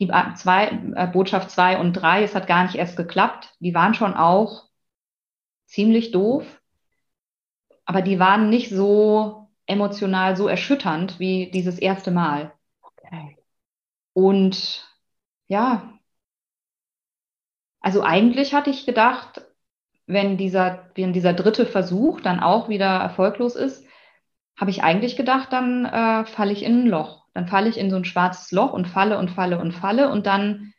[0.00, 3.54] die zwei, äh, Botschaft zwei und drei, es hat gar nicht erst geklappt.
[3.60, 4.64] Die waren schon auch
[5.66, 6.44] ziemlich doof,
[7.84, 12.52] aber die waren nicht so emotional so erschütternd wie dieses erste Mal.
[12.82, 13.38] Okay.
[14.14, 14.84] Und
[15.46, 15.92] ja,
[17.82, 19.42] also eigentlich hatte ich gedacht,
[20.06, 23.84] wenn dieser, wenn dieser dritte Versuch dann auch wieder erfolglos ist,
[24.56, 27.26] habe ich eigentlich gedacht, dann äh, falle ich in ein Loch.
[27.34, 30.26] Dann falle ich in so ein schwarzes Loch und falle und falle und falle und
[30.26, 30.72] dann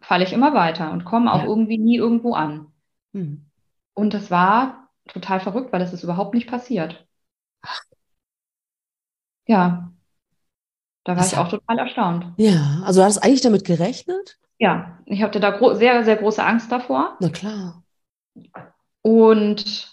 [0.00, 1.46] falle ich immer weiter und komme auch ja.
[1.46, 2.66] irgendwie nie irgendwo an.
[3.14, 3.46] Hm.
[3.94, 7.06] Und das war total verrückt, weil das ist überhaupt nicht passiert.
[9.46, 9.92] Ja,
[11.04, 12.26] da war das ich auch total erstaunt.
[12.36, 14.38] Ja, also hast du eigentlich damit gerechnet?
[14.62, 17.16] Ja, ich hatte da sehr, sehr große Angst davor.
[17.18, 17.82] Na klar.
[19.02, 19.92] Und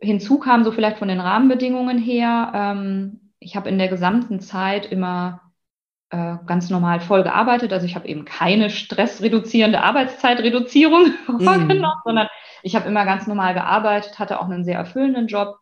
[0.00, 4.86] hinzu kam so vielleicht von den Rahmenbedingungen her, ähm, ich habe in der gesamten Zeit
[4.86, 5.52] immer
[6.10, 7.72] äh, ganz normal voll gearbeitet.
[7.72, 11.40] Also ich habe eben keine stressreduzierende Arbeitszeitreduzierung mm.
[11.44, 12.26] vorgenommen, sondern
[12.64, 15.56] ich habe immer ganz normal gearbeitet, hatte auch einen sehr erfüllenden Job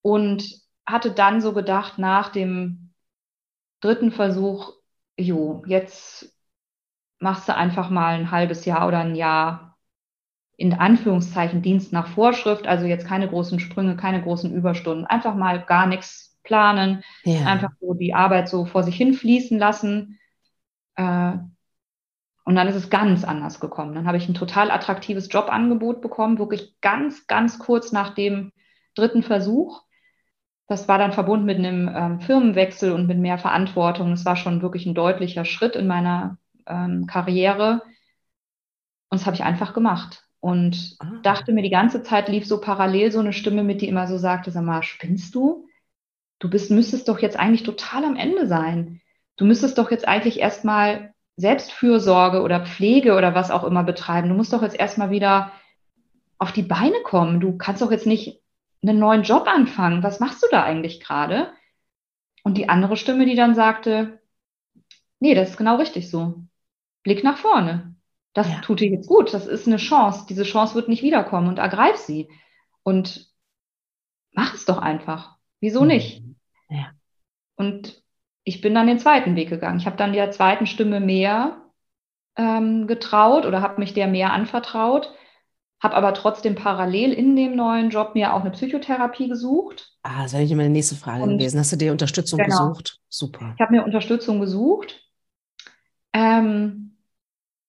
[0.00, 0.44] und
[0.86, 2.92] hatte dann so gedacht, nach dem
[3.80, 4.74] dritten Versuch,
[5.16, 6.32] jo, jetzt
[7.22, 9.78] machst du einfach mal ein halbes Jahr oder ein Jahr
[10.56, 15.64] in Anführungszeichen Dienst nach Vorschrift, also jetzt keine großen Sprünge, keine großen Überstunden, einfach mal
[15.64, 17.46] gar nichts planen, ja.
[17.46, 20.18] einfach so die Arbeit so vor sich hin fließen lassen.
[20.96, 21.32] Äh,
[22.44, 23.94] und dann ist es ganz anders gekommen.
[23.94, 28.52] Dann habe ich ein total attraktives Jobangebot bekommen, wirklich ganz, ganz kurz nach dem
[28.96, 29.82] dritten Versuch.
[30.66, 34.12] Das war dann verbunden mit einem ähm, Firmenwechsel und mit mehr Verantwortung.
[34.12, 37.82] Es war schon wirklich ein deutlicher Schritt in meiner ähm, Karriere.
[39.10, 40.24] Und das habe ich einfach gemacht.
[40.40, 41.06] Und ah.
[41.22, 44.18] dachte mir, die ganze Zeit lief so parallel so eine Stimme mit, die immer so
[44.18, 45.68] sagte, sag mal, spinnst du?
[46.38, 49.00] Du bist, müsstest doch jetzt eigentlich total am Ende sein.
[49.36, 54.28] Du müsstest doch jetzt eigentlich erstmal Selbstfürsorge oder Pflege oder was auch immer betreiben.
[54.28, 55.52] Du musst doch jetzt erstmal wieder
[56.38, 57.40] auf die Beine kommen.
[57.40, 58.42] Du kannst doch jetzt nicht
[58.82, 60.02] einen neuen Job anfangen.
[60.02, 61.52] Was machst du da eigentlich gerade?
[62.42, 64.20] Und die andere Stimme, die dann sagte,
[65.20, 66.42] nee, das ist genau richtig so.
[67.02, 67.94] Blick nach vorne.
[68.34, 68.60] Das ja.
[68.60, 69.34] tut dir jetzt gut.
[69.34, 70.26] Das ist eine Chance.
[70.28, 72.28] Diese Chance wird nicht wiederkommen und ergreif sie.
[72.82, 73.30] Und
[74.32, 75.36] mach es doch einfach.
[75.60, 75.88] Wieso mhm.
[75.88, 76.24] nicht?
[76.68, 76.92] Ja.
[77.56, 78.02] Und
[78.44, 79.78] ich bin dann den zweiten Weg gegangen.
[79.78, 81.62] Ich habe dann der zweiten Stimme mehr
[82.36, 85.12] ähm, getraut oder habe mich der mehr anvertraut
[85.82, 89.92] habe aber trotzdem parallel in dem neuen Job mir auch eine Psychotherapie gesucht.
[90.02, 91.58] Ah, das wäre nicht meine nächste Frage und, gewesen.
[91.58, 92.68] Hast du dir Unterstützung genau.
[92.68, 93.00] gesucht?
[93.08, 93.54] Super.
[93.56, 95.02] Ich habe mir Unterstützung gesucht.
[96.12, 96.91] Ähm,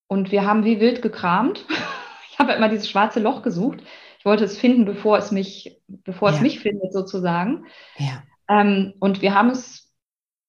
[0.07, 1.65] und wir haben wie wild gekramt.
[2.31, 3.81] ich habe immer dieses schwarze Loch gesucht.
[4.19, 6.35] Ich wollte es finden, bevor es mich, bevor ja.
[6.35, 7.65] es mich findet, sozusagen.
[7.97, 8.23] Ja.
[8.47, 9.91] Ähm, und wir haben es,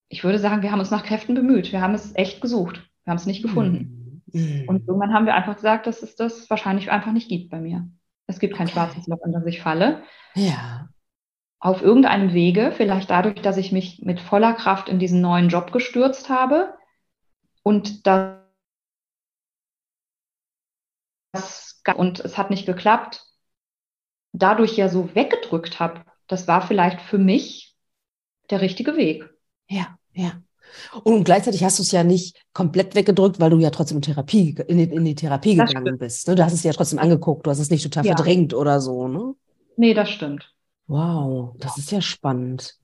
[0.09, 1.71] ich würde sagen, wir haben uns nach Kräften bemüht.
[1.71, 2.81] Wir haben es echt gesucht.
[3.03, 4.21] Wir haben es nicht gefunden.
[4.31, 4.41] Hm.
[4.41, 4.63] Mhm.
[4.67, 7.87] Und irgendwann haben wir einfach gesagt, dass es das wahrscheinlich einfach nicht gibt bei mir.
[8.27, 8.73] Es gibt kein okay.
[8.73, 10.03] schwarzes Loch, in das ich falle.
[10.33, 10.89] Ja.
[11.59, 15.71] Auf irgendeinem Wege, vielleicht dadurch, dass ich mich mit voller Kraft in diesen neuen Job
[15.71, 16.73] gestürzt habe
[17.63, 18.07] und
[21.35, 23.23] das und es hat nicht geklappt,
[24.33, 27.75] dadurch ja so weggedrückt habe, das war vielleicht für mich
[28.49, 29.29] der richtige Weg.
[29.69, 30.33] Ja, ja.
[31.03, 34.55] Und gleichzeitig hast du es ja nicht komplett weggedrückt, weil du ja trotzdem in, Therapie,
[34.67, 35.99] in, die, in die Therapie das gegangen stimmt.
[35.99, 36.27] bist.
[36.27, 36.35] Ne?
[36.35, 38.15] Du hast es ja trotzdem angeguckt, du hast es nicht total ja.
[38.15, 39.07] verdrängt oder so.
[39.07, 39.35] Ne?
[39.77, 40.51] Nee, das stimmt.
[40.87, 42.75] Wow, das ist ja spannend.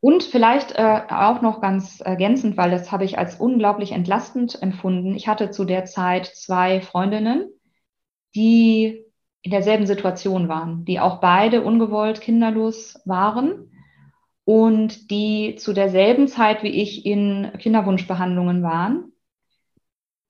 [0.00, 5.14] Und vielleicht äh, auch noch ganz ergänzend, weil das habe ich als unglaublich entlastend empfunden.
[5.14, 7.50] Ich hatte zu der Zeit zwei Freundinnen,
[8.34, 9.04] die
[9.42, 13.70] in derselben Situation waren, die auch beide ungewollt kinderlos waren
[14.44, 19.12] und die zu derselben Zeit wie ich in Kinderwunschbehandlungen waren.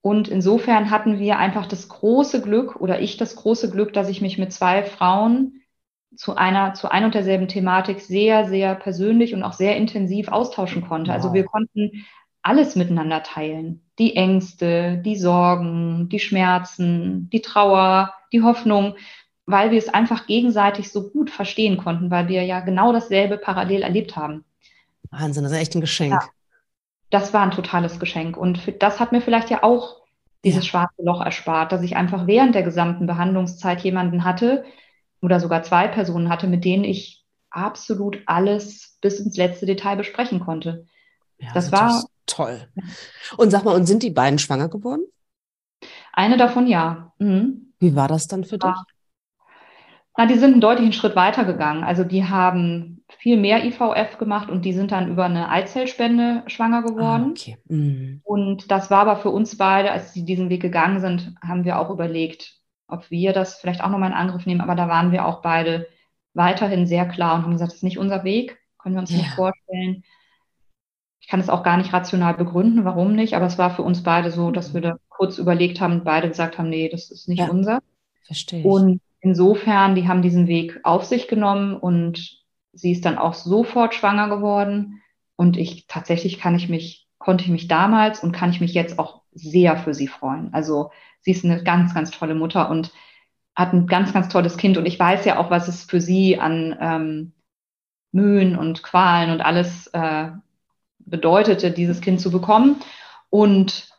[0.01, 4.21] Und insofern hatten wir einfach das große Glück oder ich das große Glück, dass ich
[4.21, 5.61] mich mit zwei Frauen
[6.15, 10.87] zu einer, zu ein und derselben Thematik sehr, sehr persönlich und auch sehr intensiv austauschen
[10.87, 11.13] konnte.
[11.13, 11.33] Also wow.
[11.33, 12.05] Also wir konnten
[12.43, 13.81] alles miteinander teilen.
[13.99, 18.95] Die Ängste, die Sorgen, die Schmerzen, die Trauer, die Hoffnung
[19.45, 23.83] weil wir es einfach gegenseitig so gut verstehen konnten, weil wir ja genau dasselbe parallel
[23.83, 24.45] erlebt haben.
[25.09, 26.13] Wahnsinn, das ist echt ein Geschenk.
[26.13, 26.21] Ja,
[27.09, 28.37] das war ein totales Geschenk.
[28.37, 29.97] Und das hat mir vielleicht ja auch
[30.43, 30.69] dieses ja.
[30.69, 34.63] schwarze Loch erspart, dass ich einfach während der gesamten Behandlungszeit jemanden hatte
[35.21, 40.39] oder sogar zwei Personen hatte, mit denen ich absolut alles bis ins letzte Detail besprechen
[40.39, 40.87] konnte.
[41.41, 42.67] Ja, das war toll.
[43.37, 45.03] Und sag mal, und sind die beiden schwanger geworden?
[46.13, 47.13] Eine davon ja.
[47.19, 47.73] Mhm.
[47.79, 48.71] Wie war das dann für dich?
[50.17, 51.83] Na, die sind einen deutlichen Schritt weiter gegangen.
[51.83, 56.83] Also die haben viel mehr IVF gemacht und die sind dann über eine Eizellspende schwanger
[56.83, 57.27] geworden.
[57.27, 57.57] Ah, okay.
[57.67, 58.21] mhm.
[58.23, 61.79] Und das war aber für uns beide, als sie diesen Weg gegangen sind, haben wir
[61.79, 64.61] auch überlegt, ob wir das vielleicht auch nochmal in Angriff nehmen.
[64.61, 65.87] Aber da waren wir auch beide
[66.33, 69.17] weiterhin sehr klar und haben gesagt, das ist nicht unser Weg, können wir uns ja.
[69.17, 70.03] nicht vorstellen.
[71.31, 74.03] Ich kann es auch gar nicht rational begründen, warum nicht, aber es war für uns
[74.03, 77.29] beide so, dass wir da kurz überlegt haben und beide gesagt haben, nee, das ist
[77.29, 77.47] nicht ja.
[77.47, 77.79] unser.
[78.25, 78.59] Verstehe.
[78.59, 78.65] Ich.
[78.65, 83.93] Und insofern, die haben diesen Weg auf sich genommen und sie ist dann auch sofort
[83.93, 85.01] schwanger geworden.
[85.37, 88.99] Und ich tatsächlich kann ich mich, konnte ich mich damals und kann ich mich jetzt
[88.99, 90.53] auch sehr für sie freuen.
[90.53, 92.91] Also sie ist eine ganz, ganz tolle Mutter und
[93.55, 94.77] hat ein ganz, ganz tolles Kind.
[94.77, 97.31] Und ich weiß ja auch, was es für sie an ähm,
[98.11, 100.31] Mühen und Qualen und alles äh,
[101.05, 102.81] bedeutete, dieses Kind zu bekommen.
[103.29, 103.89] Und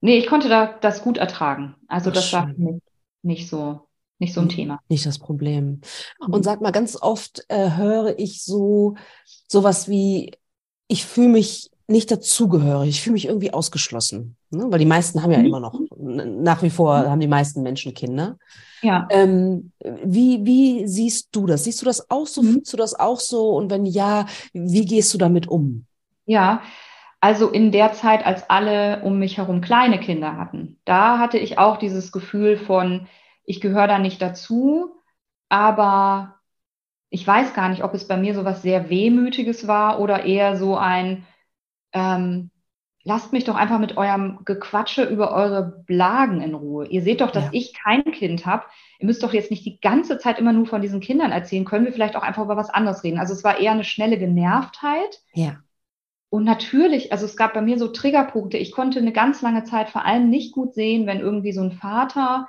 [0.00, 1.74] nee, ich konnte da das gut ertragen.
[1.88, 2.82] Also das war für mich
[3.22, 4.80] nicht so nicht so ein Thema.
[4.88, 5.80] Nicht das Problem.
[6.20, 6.42] Und mhm.
[6.42, 8.94] sag mal, ganz oft äh, höre ich so
[9.48, 10.32] sowas wie,
[10.88, 14.36] ich fühle mich nicht dazugehörig, ich fühle mich irgendwie ausgeschlossen.
[14.50, 14.66] Ne?
[14.68, 15.46] Weil die meisten haben ja mhm.
[15.46, 17.10] immer noch, nach wie vor mhm.
[17.10, 18.38] haben die meisten Menschen Kinder.
[18.82, 19.06] Ja.
[19.10, 21.64] Ähm, wie, wie siehst du das?
[21.64, 22.42] Siehst du das auch so?
[22.42, 22.52] Mhm.
[22.52, 23.50] Fühlst du das auch so?
[23.50, 25.86] Und wenn ja, wie gehst du damit um?
[26.26, 26.62] Ja,
[27.20, 31.58] Also in der Zeit, als alle um mich herum kleine Kinder hatten, da hatte ich
[31.58, 33.08] auch dieses Gefühl von,
[33.44, 34.96] ich gehöre da nicht dazu,
[35.48, 36.40] aber
[37.10, 40.56] ich weiß gar nicht, ob es bei mir so was sehr Wehmütiges war oder eher
[40.56, 41.26] so ein,
[41.94, 42.50] ähm,
[43.04, 46.86] lasst mich doch einfach mit eurem Gequatsche über eure Blagen in Ruhe.
[46.88, 47.50] Ihr seht doch, dass ja.
[47.54, 48.64] ich kein Kind habe.
[48.98, 51.64] Ihr müsst doch jetzt nicht die ganze Zeit immer nur von diesen Kindern erzählen.
[51.64, 53.18] Können wir vielleicht auch einfach über was anderes reden?
[53.18, 55.22] Also es war eher eine schnelle Genervtheit.
[55.32, 55.63] Ja.
[56.34, 58.58] Und natürlich, also es gab bei mir so Triggerpunkte.
[58.58, 61.72] Ich konnte eine ganz lange Zeit vor allem nicht gut sehen, wenn irgendwie so ein
[61.72, 62.48] Vater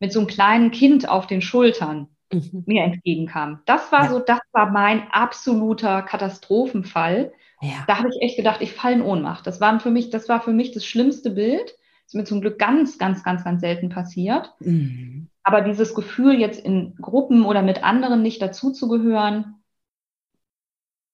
[0.00, 2.64] mit so einem kleinen Kind auf den Schultern mhm.
[2.66, 3.60] mir entgegenkam.
[3.66, 4.10] Das war ja.
[4.10, 7.84] so, das war mein absoluter Katastrophenfall ja.
[7.86, 9.46] Da habe ich echt gedacht, ich falle in Ohnmacht.
[9.46, 11.64] Das war für mich, das war für mich das schlimmste Bild.
[11.64, 14.54] Das ist mir zum Glück ganz, ganz, ganz, ganz selten passiert.
[14.60, 15.28] Mhm.
[15.42, 19.62] Aber dieses Gefühl, jetzt in Gruppen oder mit anderen nicht dazuzugehören,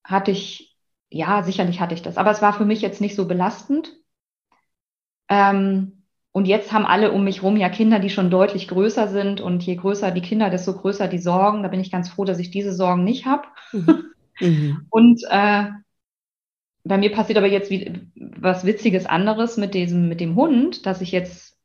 [0.03, 0.72] hatte ich,
[1.13, 2.17] ja, sicherlich hatte ich das.
[2.17, 3.93] Aber es war für mich jetzt nicht so belastend.
[5.29, 9.39] Ähm, und jetzt haben alle um mich rum ja Kinder, die schon deutlich größer sind.
[9.39, 11.61] Und je größer die Kinder, desto größer die Sorgen.
[11.61, 13.43] Da bin ich ganz froh, dass ich diese Sorgen nicht habe.
[13.71, 14.05] Mhm.
[14.39, 14.87] Mhm.
[14.89, 15.65] Und äh,
[16.83, 20.99] bei mir passiert aber jetzt wie, was Witziges anderes mit diesem, mit dem Hund, dass
[21.01, 21.55] ich jetzt,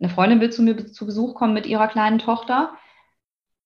[0.00, 2.72] eine Freundin will zu mir zu Besuch kommen mit ihrer kleinen Tochter.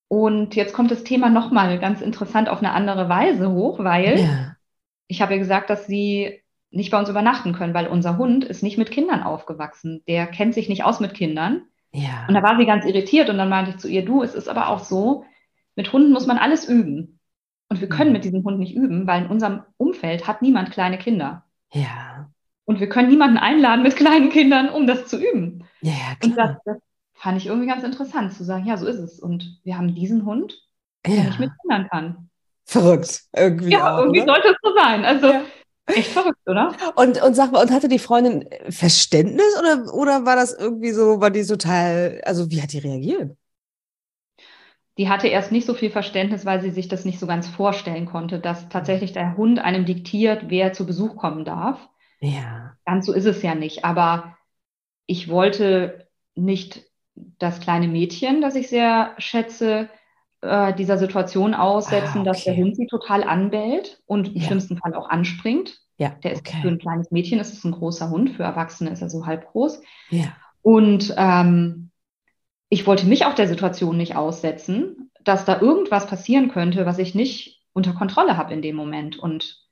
[0.09, 4.56] Und jetzt kommt das Thema nochmal ganz interessant auf eine andere Weise hoch, weil ja.
[5.09, 6.41] Ich habe ja gesagt, dass sie
[6.71, 10.03] nicht bei uns übernachten können, weil unser Hund ist nicht mit Kindern aufgewachsen.
[10.09, 11.63] Der kennt sich nicht aus mit Kindern.
[11.93, 12.27] Ja.
[12.29, 14.49] Und da war sie ganz irritiert und dann meinte ich zu ihr, du, es ist
[14.49, 15.25] aber auch so,
[15.77, 17.21] mit Hunden muss man alles üben.
[17.69, 18.15] Und wir können mhm.
[18.15, 21.45] mit diesem Hund nicht üben, weil in unserem Umfeld hat niemand kleine Kinder.
[21.73, 22.31] Ja.
[22.65, 25.65] Und wir können niemanden einladen mit kleinen Kindern, um das zu üben.
[25.81, 26.25] Ja, klar.
[26.25, 26.77] Und das, das
[27.15, 29.21] fand ich irgendwie ganz interessant zu sagen, ja, so ist es.
[29.21, 30.61] Und wir haben diesen Hund,
[31.07, 31.25] der ja.
[31.25, 32.31] nicht mit Kindern kann.
[32.67, 33.73] Verrückt, irgendwie.
[33.73, 34.27] Ja, auch, irgendwie ne?
[34.27, 35.05] sollte es so sein.
[35.05, 35.43] Also ja.
[35.87, 36.75] echt verrückt, oder?
[36.97, 41.21] Und, und sag mal, und hatte die Freundin Verständnis oder, oder war das irgendwie so,
[41.21, 43.37] war die total, also wie hat die reagiert?
[44.99, 48.07] die hatte erst nicht so viel Verständnis, weil sie sich das nicht so ganz vorstellen
[48.07, 51.87] konnte, dass tatsächlich der Hund einem diktiert, wer zu Besuch kommen darf.
[52.21, 52.77] Ja.
[52.87, 53.85] Ganz so ist es ja nicht.
[53.85, 54.39] Aber
[55.07, 59.91] ich wollte nicht das kleine Mädchen, das ich sehr schätze,
[60.47, 62.25] äh, dieser Situation aussetzen, ah, okay.
[62.25, 64.43] dass der Hund sie total anbellt und im ja.
[64.43, 65.79] schlimmsten Fall auch anspringt.
[65.99, 66.59] Ja, der ist okay.
[66.63, 69.51] für ein kleines Mädchen ist es ein großer Hund, für Erwachsene ist er so halb
[69.51, 69.81] groß.
[70.11, 70.37] Ja.
[70.63, 71.91] Und ähm,
[72.69, 77.15] ich wollte mich auch der Situation nicht aussetzen, dass da irgendwas passieren könnte, was ich
[77.15, 79.19] nicht unter Kontrolle habe in dem Moment.
[79.19, 79.65] Und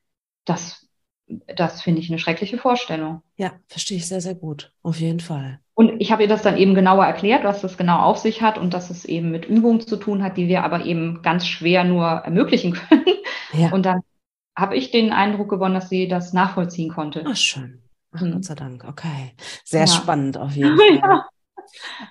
[0.45, 0.89] das,
[1.27, 3.23] das finde ich eine schreckliche Vorstellung.
[3.37, 4.73] Ja, verstehe ich sehr, sehr gut.
[4.83, 5.61] Auf jeden Fall.
[5.75, 8.59] Und ich habe ihr das dann eben genauer erklärt, was das genau auf sich hat
[8.59, 11.83] und dass es eben mit Übung zu tun hat, die wir aber eben ganz schwer
[11.83, 13.05] nur ermöglichen können.
[13.53, 13.73] Ja.
[13.73, 14.01] Und dann
[14.57, 17.25] habe ich den Eindruck gewonnen, dass sie das nachvollziehen konnte.
[17.27, 17.83] Ach, schön.
[18.13, 18.33] Ach, hm.
[18.33, 18.85] Gott sei Dank.
[18.85, 19.33] Okay.
[19.65, 19.87] Sehr ja.
[19.89, 20.97] spannend auf jeden Fall.
[20.97, 21.27] Ja.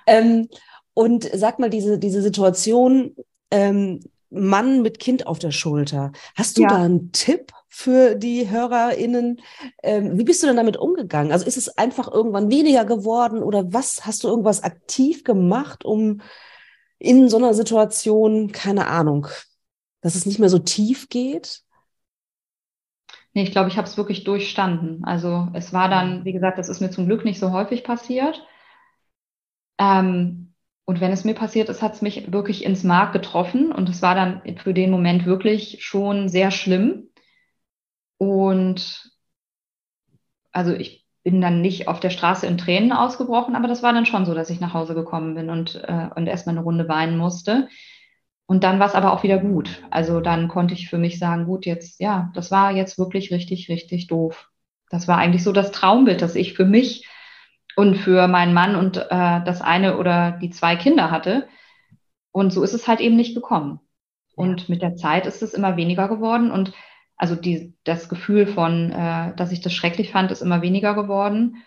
[0.06, 0.48] Ähm,
[0.92, 3.16] und sag mal, diese, diese Situation,
[3.50, 4.00] ähm,
[4.30, 6.12] Mann mit Kind auf der Schulter.
[6.34, 6.68] Hast du ja.
[6.68, 9.40] da einen Tipp für die HörerInnen?
[9.82, 11.32] Ähm, wie bist du denn damit umgegangen?
[11.32, 16.20] Also ist es einfach irgendwann weniger geworden oder was hast du irgendwas aktiv gemacht, um
[17.00, 19.26] in so einer Situation, keine Ahnung,
[20.02, 21.62] dass es nicht mehr so tief geht?
[23.32, 25.02] Nee, ich glaube, ich habe es wirklich durchstanden.
[25.04, 28.40] Also es war dann, wie gesagt, das ist mir zum Glück nicht so häufig passiert.
[29.80, 30.54] Ähm,
[30.84, 34.00] und wenn es mir passiert ist, hat es mich wirklich ins Mark getroffen und es
[34.00, 37.08] war dann für den Moment wirklich schon sehr schlimm.
[38.18, 39.10] Und
[40.52, 44.06] also ich bin dann nicht auf der Straße in Tränen ausgebrochen, aber das war dann
[44.06, 47.16] schon so, dass ich nach Hause gekommen bin und, äh, und erstmal eine Runde weinen
[47.16, 47.68] musste.
[48.46, 49.82] Und dann war es aber auch wieder gut.
[49.90, 53.70] Also dann konnte ich für mich sagen, gut, jetzt, ja, das war jetzt wirklich richtig,
[53.70, 54.50] richtig doof.
[54.90, 57.08] Das war eigentlich so das Traumbild, das ich für mich
[57.74, 61.48] und für meinen Mann und äh, das eine oder die zwei Kinder hatte.
[62.32, 63.80] Und so ist es halt eben nicht gekommen.
[64.36, 66.50] Und mit der Zeit ist es immer weniger geworden.
[66.50, 66.72] Und
[67.16, 71.62] also die, das Gefühl von, äh, dass ich das schrecklich fand, ist immer weniger geworden.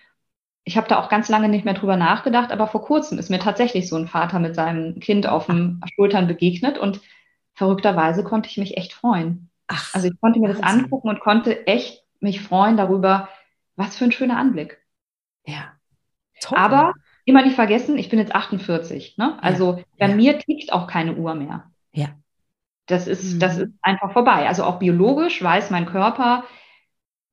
[0.63, 3.39] Ich habe da auch ganz lange nicht mehr drüber nachgedacht, aber vor kurzem ist mir
[3.39, 6.99] tatsächlich so ein Vater mit seinem Kind auf den Schultern begegnet und
[7.53, 9.49] verrückterweise konnte ich mich echt freuen.
[9.67, 13.29] Ach, also ich konnte mir das angucken und konnte echt mich freuen darüber,
[13.75, 14.81] was für ein schöner Anblick.
[15.45, 15.73] Ja.
[16.41, 16.57] Toll.
[16.57, 16.93] Aber
[17.25, 19.17] immer nicht vergessen, ich bin jetzt 48.
[19.17, 19.41] Ne?
[19.41, 20.15] Also ja, bei ja.
[20.15, 21.71] mir tickt auch keine Uhr mehr.
[21.91, 22.09] Ja.
[22.87, 23.39] Das ist, mhm.
[23.39, 24.47] das ist einfach vorbei.
[24.47, 26.45] Also auch biologisch weiß mein Körper,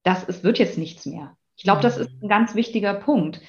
[0.02, 1.36] das es wird jetzt nichts mehr.
[1.56, 1.82] Ich glaube, mhm.
[1.82, 3.40] das ist ein ganz wichtiger Punkt.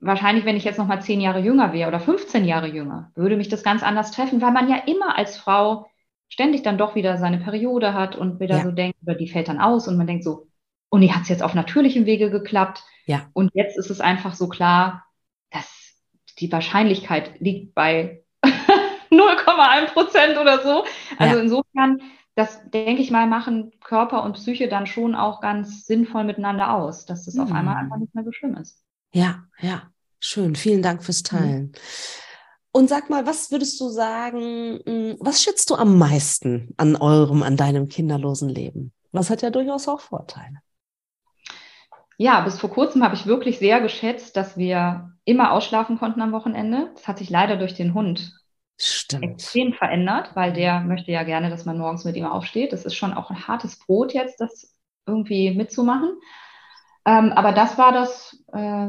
[0.00, 3.36] Wahrscheinlich, wenn ich jetzt noch mal zehn Jahre jünger wäre oder 15 Jahre jünger, würde
[3.36, 5.86] mich das ganz anders treffen, weil man ja immer als Frau
[6.28, 8.62] ständig dann doch wieder seine Periode hat und wieder ja.
[8.64, 10.48] so denkt, oder die fällt dann aus und man denkt so,
[10.88, 12.82] Und die hat es jetzt auf natürlichem Wege geklappt.
[13.06, 13.28] Ja.
[13.34, 15.04] Und jetzt ist es einfach so klar,
[15.50, 15.94] dass
[16.38, 18.21] die Wahrscheinlichkeit liegt bei
[19.12, 20.84] 0,1 Prozent oder so.
[21.18, 21.42] Also ja.
[21.42, 22.02] insofern,
[22.34, 27.06] das denke ich mal, machen Körper und Psyche dann schon auch ganz sinnvoll miteinander aus,
[27.06, 27.42] dass das mhm.
[27.42, 28.82] auf einmal einfach nicht mehr so schlimm ist.
[29.12, 29.82] Ja, ja.
[30.24, 30.54] Schön.
[30.54, 31.26] Vielen Dank fürs mhm.
[31.36, 31.62] Teilen.
[31.62, 31.72] Mhm.
[32.74, 37.42] Und sag mal, was würdest du sagen, hm, was schätzt du am meisten an eurem,
[37.42, 38.92] an deinem kinderlosen Leben?
[39.12, 40.58] Was hat ja durchaus auch Vorteile.
[42.16, 46.32] Ja, bis vor kurzem habe ich wirklich sehr geschätzt, dass wir immer ausschlafen konnten am
[46.32, 46.90] Wochenende.
[46.94, 48.32] Das hat sich leider durch den Hund
[48.84, 49.24] Stimmt.
[49.24, 52.72] extrem verändert, weil der möchte ja gerne, dass man morgens mit ihm aufsteht.
[52.72, 54.74] Das ist schon auch ein hartes Brot jetzt, das
[55.06, 56.10] irgendwie mitzumachen.
[57.06, 58.88] Ähm, aber das war das äh,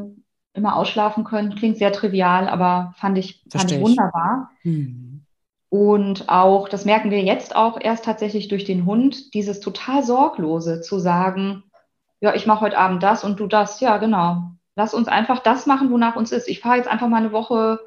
[0.54, 1.56] immer ausschlafen können.
[1.56, 4.52] Klingt sehr trivial, aber fand ich, fand ich wunderbar.
[4.62, 5.26] Hm.
[5.70, 10.82] Und auch, das merken wir jetzt auch erst tatsächlich durch den Hund, dieses total sorglose
[10.82, 11.64] zu sagen,
[12.20, 13.80] ja, ich mache heute Abend das und du das.
[13.80, 14.52] Ja, genau.
[14.76, 16.48] Lass uns einfach das machen, wonach uns ist.
[16.48, 17.80] Ich fahre jetzt einfach mal eine Woche,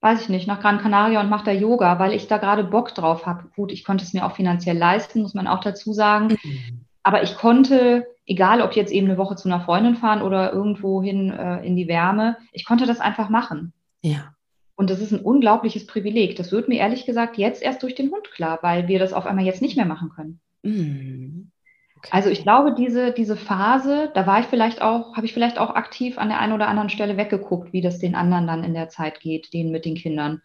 [0.00, 2.94] weiß ich nicht, nach Gran Canaria und mache da Yoga, weil ich da gerade Bock
[2.94, 3.48] drauf habe.
[3.56, 6.38] Gut, ich konnte es mir auch finanziell leisten, muss man auch dazu sagen.
[6.42, 6.84] Mhm.
[7.02, 11.02] Aber ich konnte egal ob jetzt eben eine Woche zu einer Freundin fahren oder irgendwo
[11.02, 13.72] hin äh, in die Wärme, ich konnte das einfach machen.
[14.02, 14.34] Ja.
[14.76, 16.36] Und das ist ein unglaubliches Privileg.
[16.36, 19.26] Das wird mir ehrlich gesagt jetzt erst durch den Hund klar, weil wir das auf
[19.26, 20.40] einmal jetzt nicht mehr machen können.
[20.62, 21.50] Mm.
[21.98, 22.10] Okay.
[22.12, 25.70] Also ich glaube, diese, diese Phase, da war ich vielleicht auch, habe ich vielleicht auch
[25.70, 28.88] aktiv an der einen oder anderen Stelle weggeguckt, wie das den anderen dann in der
[28.88, 30.40] Zeit geht, denen mit den Kindern.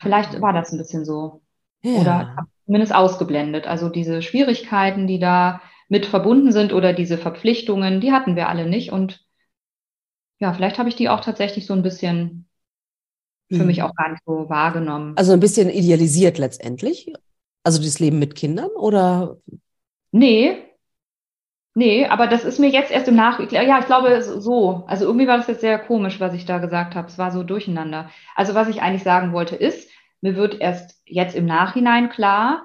[0.00, 1.42] Vielleicht war das ein bisschen so.
[1.82, 2.00] Ja.
[2.00, 3.66] Oder zumindest ausgeblendet.
[3.66, 8.66] Also diese Schwierigkeiten, die da mit verbunden sind oder diese Verpflichtungen, die hatten wir alle
[8.66, 8.92] nicht.
[8.92, 9.24] Und
[10.38, 12.48] ja, vielleicht habe ich die auch tatsächlich so ein bisschen
[13.48, 13.66] für mhm.
[13.66, 15.16] mich auch gar nicht so wahrgenommen.
[15.16, 17.12] Also ein bisschen idealisiert letztendlich?
[17.64, 19.38] Also das Leben mit Kindern oder?
[20.16, 20.62] Nee.
[21.74, 24.84] Nee, aber das ist mir jetzt erst im Nach, ja, ich glaube so.
[24.86, 27.06] Also irgendwie war das jetzt sehr komisch, was ich da gesagt habe.
[27.06, 28.08] Es war so durcheinander.
[28.34, 29.90] Also was ich eigentlich sagen wollte ist,
[30.22, 32.62] mir wird erst jetzt im Nachhinein klar,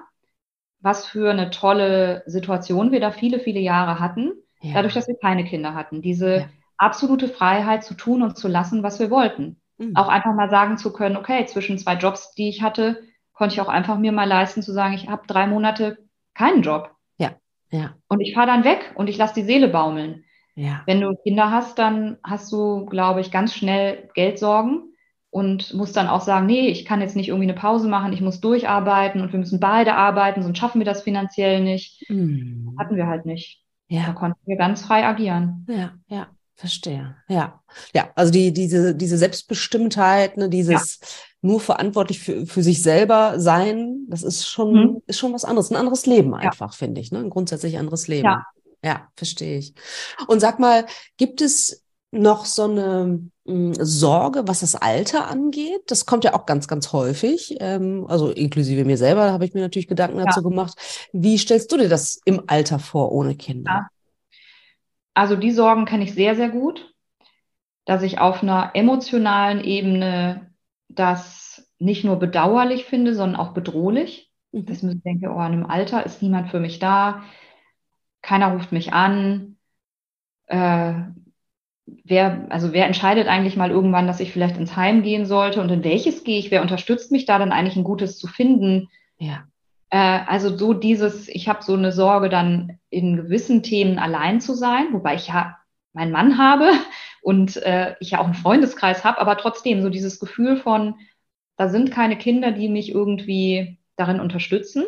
[0.80, 4.32] was für eine tolle Situation wir da viele, viele Jahre hatten,
[4.62, 4.72] ja.
[4.74, 6.00] dadurch, dass wir keine Kinder hatten.
[6.00, 6.48] Diese ja.
[6.78, 9.60] absolute Freiheit zu tun und zu lassen, was wir wollten.
[9.76, 9.94] Mhm.
[9.94, 13.02] Auch einfach mal sagen zu können, okay, zwischen zwei Jobs, die ich hatte,
[13.34, 15.98] konnte ich auch einfach mir mal leisten zu sagen, ich habe drei Monate
[16.32, 16.96] keinen Job.
[17.72, 17.94] Ja.
[18.08, 20.24] Und ich fahre dann weg und ich lasse die Seele baumeln.
[20.54, 20.82] Ja.
[20.86, 24.92] Wenn du Kinder hast, dann hast du, glaube ich, ganz schnell Geldsorgen
[25.30, 28.20] und muss dann auch sagen, nee, ich kann jetzt nicht irgendwie eine Pause machen, ich
[28.20, 32.08] muss durcharbeiten und wir müssen beide arbeiten, sonst schaffen wir das finanziell nicht.
[32.10, 32.76] Mhm.
[32.78, 33.62] Hatten wir halt nicht.
[33.88, 34.06] Ja.
[34.06, 35.66] Da konnten wir ganz frei agieren.
[35.68, 37.16] Ja, ja, verstehe.
[37.28, 37.62] Ja,
[37.94, 41.06] ja, also die, diese, diese Selbstbestimmtheit, ne, dieses ja.
[41.42, 45.02] Nur verantwortlich für, für sich selber sein, das ist schon, mhm.
[45.06, 46.76] ist schon was anderes, ein anderes Leben einfach, ja.
[46.76, 47.18] finde ich, ne?
[47.18, 48.24] ein grundsätzlich anderes Leben.
[48.24, 48.46] Ja.
[48.84, 49.74] Ja, verstehe ich.
[50.26, 50.86] Und sag mal,
[51.16, 55.82] gibt es noch so eine mh, hm, Sorge, was das Alter angeht.
[55.86, 57.56] Das kommt ja auch ganz, ganz häufig.
[57.60, 60.24] Ähm, also inklusive mir selber habe ich mir natürlich Gedanken ja.
[60.24, 60.74] dazu gemacht.
[61.12, 63.70] Wie stellst du dir das im Alter vor ohne Kinder?
[63.70, 63.88] Ja.
[65.14, 66.92] Also die Sorgen kenne ich sehr, sehr gut,
[67.84, 70.51] dass ich auf einer emotionalen Ebene
[70.94, 74.30] das nicht nur bedauerlich finde, sondern auch bedrohlich.
[74.52, 74.66] Mhm.
[74.66, 77.22] Dass ich denke, oh, in einem Alter ist niemand für mich da,
[78.22, 79.56] keiner ruft mich an,
[80.46, 80.94] äh,
[82.04, 85.70] wer, also wer entscheidet eigentlich mal irgendwann, dass ich vielleicht ins Heim gehen sollte und
[85.70, 86.50] in welches gehe ich?
[86.50, 88.88] Wer unterstützt mich da dann eigentlich ein gutes zu finden?
[89.18, 89.44] Ja.
[89.90, 94.54] Äh, also so dieses, ich habe so eine Sorge, dann in gewissen Themen allein zu
[94.54, 95.56] sein, wobei ich ja
[95.92, 96.70] meinen Mann habe
[97.22, 100.96] und äh, ich ja auch einen Freundeskreis habe, aber trotzdem so dieses Gefühl von,
[101.56, 104.84] da sind keine Kinder, die mich irgendwie darin unterstützen.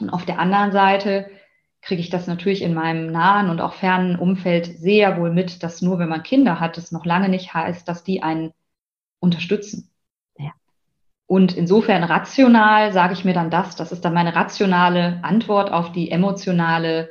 [0.00, 1.30] Und auf der anderen Seite
[1.80, 5.80] kriege ich das natürlich in meinem nahen und auch fernen Umfeld sehr wohl mit, dass
[5.80, 8.52] nur wenn man Kinder hat, es noch lange nicht heißt, dass die einen
[9.20, 9.90] unterstützen.
[10.36, 10.52] Ja.
[11.26, 15.92] Und insofern rational sage ich mir dann das, das ist dann meine rationale Antwort auf
[15.92, 17.10] die emotionale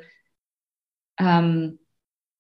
[1.18, 1.80] ähm,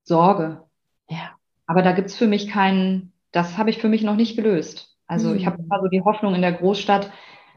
[0.03, 0.63] Sorge.
[1.09, 1.35] Ja.
[1.71, 4.97] Aber da gibt's für mich keinen, das habe ich für mich noch nicht gelöst.
[5.07, 5.37] Also mhm.
[5.37, 7.09] ich habe also die Hoffnung in der Großstadt,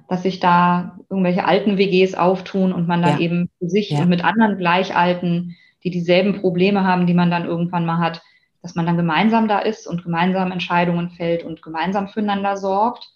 [0.08, 3.18] dass sich da irgendwelche alten WGs auftun und man dann ja.
[3.18, 4.02] eben für sich ja.
[4.02, 8.22] und mit anderen Gleichalten, die dieselben Probleme haben, die man dann irgendwann mal hat,
[8.62, 13.08] dass man dann gemeinsam da ist und gemeinsam Entscheidungen fällt und gemeinsam füreinander sorgt.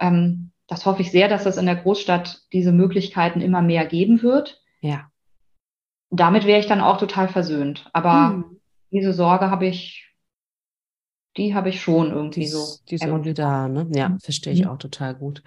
[0.00, 4.22] Ähm, das hoffe ich sehr, dass es in der Großstadt diese Möglichkeiten immer mehr geben
[4.22, 4.62] wird.
[4.80, 5.10] Ja.
[6.08, 7.90] Damit wäre ich dann auch total versöhnt.
[7.92, 8.60] Aber hm.
[8.90, 10.03] diese Sorge habe ich,
[11.36, 12.76] die habe ich schon irgendwie die, so.
[12.88, 13.86] Die ist irgendwie da, ne?
[13.94, 14.20] Ja, mhm.
[14.20, 14.70] verstehe ich mhm.
[14.70, 15.42] auch total gut.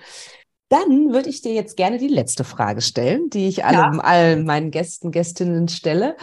[0.69, 3.99] Dann würde ich dir jetzt gerne die letzte Frage stellen, die ich allen, ja.
[4.01, 6.17] allen meinen Gästen, Gästinnen stelle.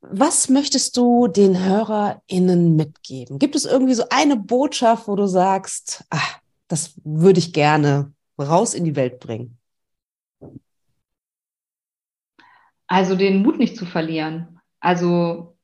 [0.00, 3.38] was möchtest du den HörerInnen mitgeben?
[3.38, 8.74] Gibt es irgendwie so eine Botschaft, wo du sagst, ach, das würde ich gerne raus
[8.74, 9.58] in die Welt bringen?
[12.86, 14.60] Also den Mut nicht zu verlieren.
[14.80, 15.56] Also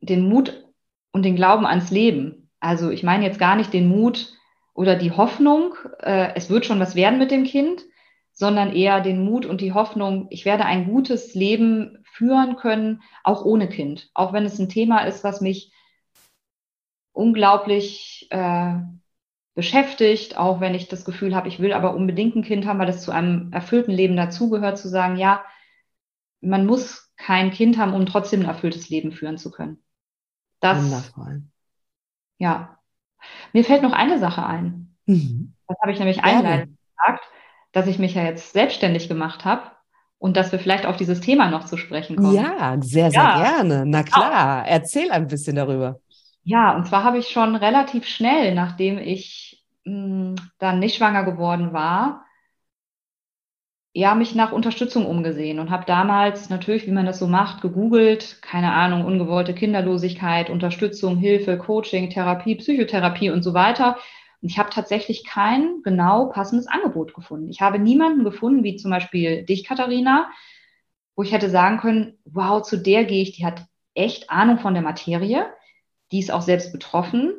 [0.00, 0.66] den Mut
[1.12, 2.45] und den Glauben ans Leben.
[2.66, 4.34] Also ich meine jetzt gar nicht den Mut
[4.74, 7.84] oder die Hoffnung, äh, es wird schon was werden mit dem Kind,
[8.32, 13.44] sondern eher den Mut und die Hoffnung, ich werde ein gutes Leben führen können, auch
[13.44, 14.10] ohne Kind.
[14.14, 15.72] Auch wenn es ein Thema ist, was mich
[17.12, 18.74] unglaublich äh,
[19.54, 22.86] beschäftigt, auch wenn ich das Gefühl habe, ich will aber unbedingt ein Kind haben, weil
[22.86, 25.44] das zu einem erfüllten Leben dazugehört, zu sagen, ja,
[26.40, 29.78] man muss kein Kind haben, um trotzdem ein erfülltes Leben führen zu können.
[30.60, 31.42] Das, Wundervoll.
[32.38, 32.78] Ja.
[33.52, 34.96] Mir fällt noch eine Sache ein.
[35.06, 35.54] Mhm.
[35.68, 37.24] Das habe ich nämlich einleitend gesagt,
[37.72, 39.62] dass ich mich ja jetzt selbstständig gemacht habe
[40.18, 42.34] und dass wir vielleicht auf dieses Thema noch zu sprechen kommen.
[42.34, 43.42] Ja, sehr, sehr ja.
[43.42, 43.84] gerne.
[43.86, 44.64] Na klar, ja.
[44.64, 46.00] erzähl ein bisschen darüber.
[46.42, 51.24] Ja, und zwar habe ich schon relativ schnell, nachdem ich mh, hm, dann nicht schwanger
[51.24, 52.25] geworden war,
[53.96, 58.42] ja, mich nach Unterstützung umgesehen und habe damals natürlich, wie man das so macht, gegoogelt,
[58.42, 63.96] keine Ahnung, ungewollte Kinderlosigkeit, Unterstützung, Hilfe, Coaching, Therapie, Psychotherapie und so weiter.
[64.42, 67.48] Und ich habe tatsächlich kein genau passendes Angebot gefunden.
[67.48, 70.28] Ich habe niemanden gefunden, wie zum Beispiel dich, Katharina,
[71.14, 74.74] wo ich hätte sagen können, wow, zu der gehe ich, die hat echt Ahnung von
[74.74, 75.46] der Materie,
[76.12, 77.32] die ist auch selbst betroffen,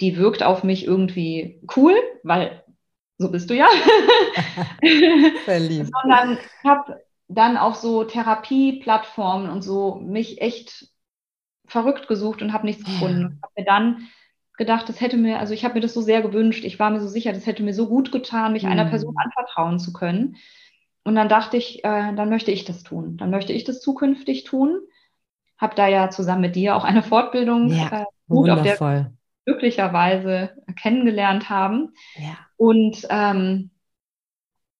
[0.00, 1.92] die wirkt auf mich irgendwie cool,
[2.22, 2.64] weil
[3.18, 3.66] so bist du ja.
[5.44, 5.90] Verliebt.
[6.02, 10.88] Sondern ich habe dann auf so Therapieplattformen und so mich echt
[11.66, 13.20] verrückt gesucht und habe nichts gefunden.
[13.20, 13.28] Ja.
[13.42, 14.08] Habe mir dann
[14.56, 16.64] gedacht, das hätte mir, also ich habe mir das so sehr gewünscht.
[16.64, 18.70] Ich war mir so sicher, das hätte mir so gut getan, mich mhm.
[18.70, 20.36] einer Person anvertrauen zu können.
[21.04, 23.16] Und dann dachte ich, äh, dann möchte ich das tun.
[23.16, 24.80] Dann möchte ich das zukünftig tun.
[25.56, 29.17] Habe da ja zusammen mit dir auch eine Fortbildung ja, äh, gut, auf der
[29.48, 31.94] glücklicherweise kennengelernt haben.
[32.16, 32.36] Ja.
[32.56, 33.70] Und ähm,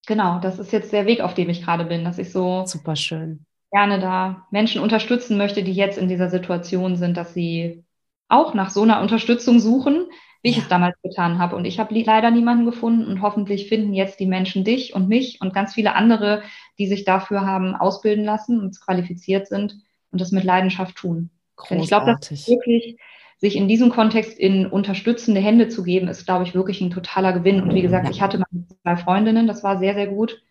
[0.06, 2.94] genau, das ist jetzt der Weg, auf dem ich gerade bin, dass ich so super
[2.94, 7.84] schön gerne da Menschen unterstützen möchte, die jetzt in dieser Situation sind, dass sie
[8.28, 10.06] auch nach so einer Unterstützung suchen,
[10.42, 10.56] wie ja.
[10.56, 11.56] ich es damals getan habe.
[11.56, 15.40] Und ich habe leider niemanden gefunden und hoffentlich finden jetzt die Menschen dich und mich
[15.40, 16.42] und ganz viele andere,
[16.78, 19.76] die sich dafür haben ausbilden lassen und qualifiziert sind
[20.10, 21.30] und das mit Leidenschaft tun.
[21.56, 21.68] Großartig.
[21.68, 22.98] Denn ich glaube, das ist wirklich
[23.38, 27.32] sich in diesem Kontext in unterstützende Hände zu geben, ist, glaube ich, wirklich ein totaler
[27.32, 27.62] Gewinn.
[27.62, 28.10] Und wie gesagt, ja.
[28.10, 30.42] ich hatte meine zwei Freundinnen, das war sehr, sehr gut.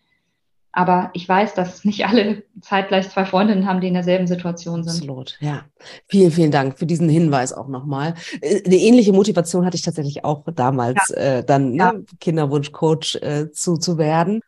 [0.72, 5.02] Aber ich weiß, dass nicht alle zeitgleich zwei Freundinnen haben, die in derselben Situation sind.
[5.02, 5.64] Absolut, ja.
[6.06, 8.14] Vielen, vielen Dank für diesen Hinweis auch nochmal.
[8.40, 11.16] Äh, eine ähnliche Motivation hatte ich tatsächlich auch damals, ja.
[11.16, 11.94] äh, dann ne, ja.
[12.20, 14.40] Kinderwunschcoach äh, zu, zu werden.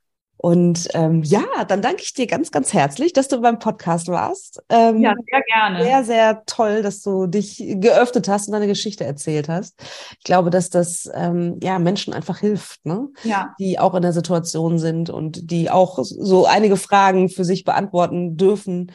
[0.43, 4.62] Und ähm, ja, dann danke ich dir ganz, ganz herzlich, dass du beim Podcast warst.
[4.70, 5.82] Ähm, ja, sehr gerne.
[5.82, 9.78] Sehr, sehr toll, dass du dich geöffnet hast und deine Geschichte erzählt hast.
[10.16, 13.09] Ich glaube, dass das ähm, ja Menschen einfach hilft, ne?
[13.22, 13.55] ja.
[13.61, 18.38] die auch in der Situation sind und die auch so einige Fragen für sich beantworten
[18.38, 18.93] dürfen.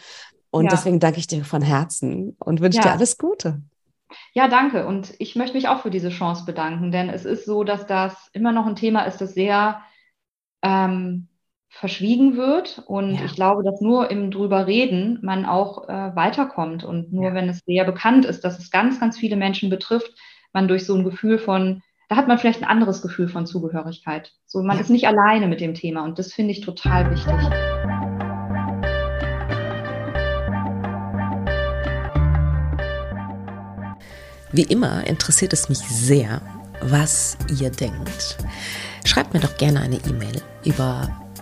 [0.50, 0.72] Und ja.
[0.72, 2.86] deswegen danke ich dir von Herzen und wünsche ja.
[2.86, 3.62] dir alles Gute.
[4.34, 4.88] Ja, danke.
[4.88, 8.16] Und ich möchte mich auch für diese Chance bedanken, denn es ist so, dass das
[8.34, 9.82] immer noch ein Thema ist, das sehr
[10.64, 11.28] ähm,
[11.76, 12.82] verschwiegen wird.
[12.88, 13.26] Und ja.
[13.26, 16.86] ich glaube, dass nur im drüber reden man auch äh, weiterkommt.
[16.86, 17.34] Und nur ja.
[17.34, 20.14] wenn es sehr bekannt ist, dass es ganz, ganz viele Menschen betrifft,
[20.54, 24.32] man durch so ein Gefühl von, da hat man vielleicht ein anderes Gefühl von Zugehörigkeit.
[24.46, 24.84] So, man ja.
[24.84, 26.06] ist nicht alleine mit dem Thema.
[26.06, 27.36] Und das finde ich total wichtig.
[34.54, 36.42] Wie immer interessiert es mich sehr,
[36.80, 38.38] was ihr denkt.
[39.04, 41.10] Schreibt mir doch gerne eine E-Mail über